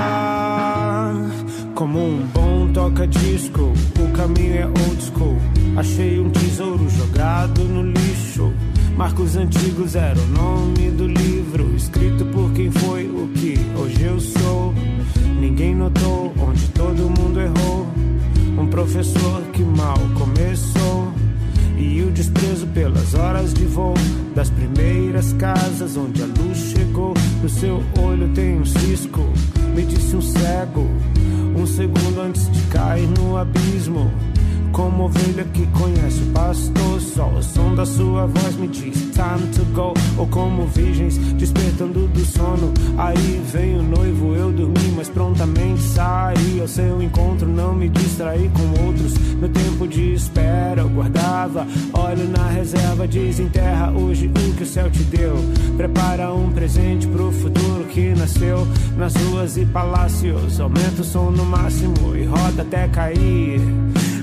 Como 1.74 1.98
um 1.98 2.26
bom 2.26 2.72
toca-disco, 2.72 3.72
o 3.98 4.12
caminho 4.12 4.56
é 4.56 4.66
old 4.66 5.02
school. 5.02 5.38
Achei 5.76 6.20
um 6.20 6.30
tesouro 6.30 6.88
jogado 6.90 7.62
no 7.64 7.82
lixo. 7.82 8.52
Marcos 8.96 9.36
antigos 9.36 9.94
era 9.94 10.18
o 10.18 10.26
nome 10.26 10.90
do 10.90 11.06
livro, 11.06 11.74
escrito 11.74 12.24
por 12.26 12.52
quem 12.52 12.70
foi 12.70 13.06
o 13.06 13.28
que 13.28 13.54
hoje 13.76 14.02
eu 14.02 14.20
sou. 14.20 14.74
Ninguém 15.40 15.74
notou 15.74 16.34
onde 16.38 16.68
todo 16.68 17.08
mundo 17.18 17.40
errou. 17.40 17.86
Um 18.58 18.66
professor 18.66 19.42
que 19.52 19.62
mal 19.62 19.96
começou. 20.18 20.79
E 21.80 22.02
o 22.02 22.10
desprezo 22.10 22.66
pelas 22.66 23.14
horas 23.14 23.54
de 23.54 23.64
voo 23.64 23.94
das 24.34 24.50
primeiras 24.50 25.32
casas 25.32 25.96
onde 25.96 26.22
a 26.22 26.26
luz 26.26 26.58
chegou. 26.76 27.14
No 27.42 27.48
seu 27.48 27.82
olho 27.98 28.28
tem 28.34 28.60
um 28.60 28.66
cisco, 28.66 29.22
me 29.74 29.86
disse 29.86 30.14
um 30.14 30.20
cego. 30.20 30.86
Um 31.56 31.66
segundo 31.66 32.20
antes 32.20 32.50
de 32.50 32.60
cair 32.64 33.08
no 33.18 33.38
abismo. 33.38 34.12
Como 34.72 35.04
ovelha 35.04 35.44
que 35.44 35.66
conhece 35.68 36.22
o 36.22 36.32
pastor, 36.32 37.00
só 37.00 37.28
o 37.30 37.42
som 37.42 37.74
da 37.74 37.86
sua 37.86 38.26
voz 38.26 38.56
me 38.56 38.68
diz 38.68 39.10
time 39.12 39.50
to 39.54 39.64
go. 39.72 39.94
Ou 40.20 40.26
como 40.26 40.66
virgens 40.66 41.16
despertando 41.16 42.06
do 42.06 42.24
sono, 42.26 42.74
aí 42.98 43.40
vem 43.50 43.78
o 43.78 43.82
noivo, 43.82 44.34
eu 44.34 44.52
dormi, 44.52 44.92
mas 44.94 45.08
prontamente 45.08 45.80
saí 45.80 46.60
ao 46.60 46.68
seu 46.68 47.00
encontro. 47.00 47.48
Não 47.48 47.74
me 47.74 47.88
distraí 47.88 48.50
com 48.50 48.84
outros, 48.84 49.16
meu 49.16 49.48
tempo 49.48 49.88
de 49.88 50.12
espera 50.12 50.82
eu 50.82 50.90
guardava. 50.90 51.66
Olho 51.94 52.28
na 52.28 52.48
reserva, 52.48 53.08
desenterra 53.08 53.92
hoje 53.92 54.26
o 54.26 54.54
que 54.54 54.62
o 54.62 54.66
céu 54.66 54.90
te 54.90 55.02
deu. 55.04 55.36
Prepara 55.78 56.34
um 56.34 56.52
presente 56.52 57.06
pro 57.06 57.32
futuro 57.32 57.84
que 57.84 58.10
nasceu 58.10 58.68
nas 58.98 59.14
ruas 59.14 59.56
e 59.56 59.64
palácios. 59.64 60.60
Aumenta 60.60 61.00
o 61.00 61.04
som 61.04 61.30
no 61.30 61.46
máximo 61.46 62.14
e 62.14 62.24
roda 62.24 62.60
até 62.60 62.88
cair. 62.88 63.58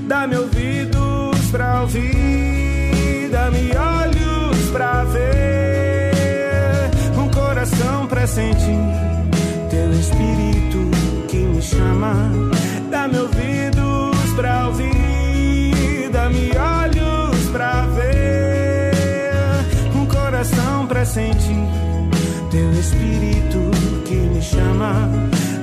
Dá-me 0.07 0.37
ouvidos 0.37 1.49
pra 1.51 1.81
ouvir, 1.81 3.29
dá-me 3.31 3.71
olhos 3.75 4.69
pra 4.71 5.03
ver, 5.05 5.56
coração 7.67 8.07
pra 8.07 8.25
sentir 8.25 8.79
teu 9.69 9.91
espírito 9.91 10.89
que 11.27 11.37
me 11.37 11.61
chama. 11.61 12.31
Dá-me 12.89 13.17
ouvidos 13.19 14.33
pra 14.35 14.67
ouvir, 14.67 16.09
dá-me 16.11 16.51
olhos 16.57 17.45
pra 17.51 17.85
ver, 17.87 19.65
um 19.93 20.05
coração 20.05 20.87
pra 20.87 21.03
sentir 21.05 21.59
teu 22.51 22.71
espírito 22.71 23.59
que 24.05 24.15
me 24.15 24.41
chama. 24.41 25.09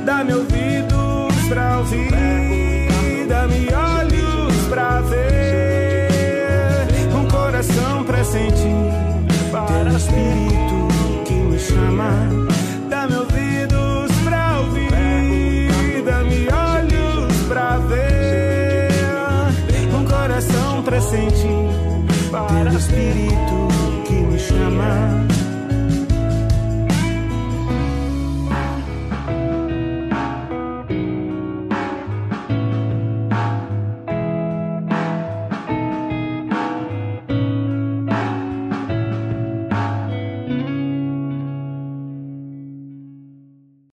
Dá-me 0.05 0.35
ouvidos 0.35 1.35
pra 1.49 1.79
ouvir, 1.79 3.27
dá-me 3.29 3.69
olhos 3.73 4.55
pra 4.69 5.01
ver, 5.01 6.87
um 7.15 7.27
coração 7.29 8.05
pra 8.05 8.23
sentir 8.25 8.75
teu 9.53 9.97
espírito 9.97 10.74
chama. 11.65 12.11
Dá-me 12.89 13.17
ouvidos 13.17 14.11
pra 14.25 14.61
ouvir, 14.61 16.03
dá-me 16.05 16.49
olhos 16.53 17.37
pra 17.49 17.79
ver, 17.79 18.91
um 19.99 20.05
coração 20.05 20.83
pra 20.83 21.01
sentir 21.01 21.65
teu 22.31 22.79
espírito 22.79 23.69
que 24.07 24.15
me 24.15 24.39
chama. 24.39 25.34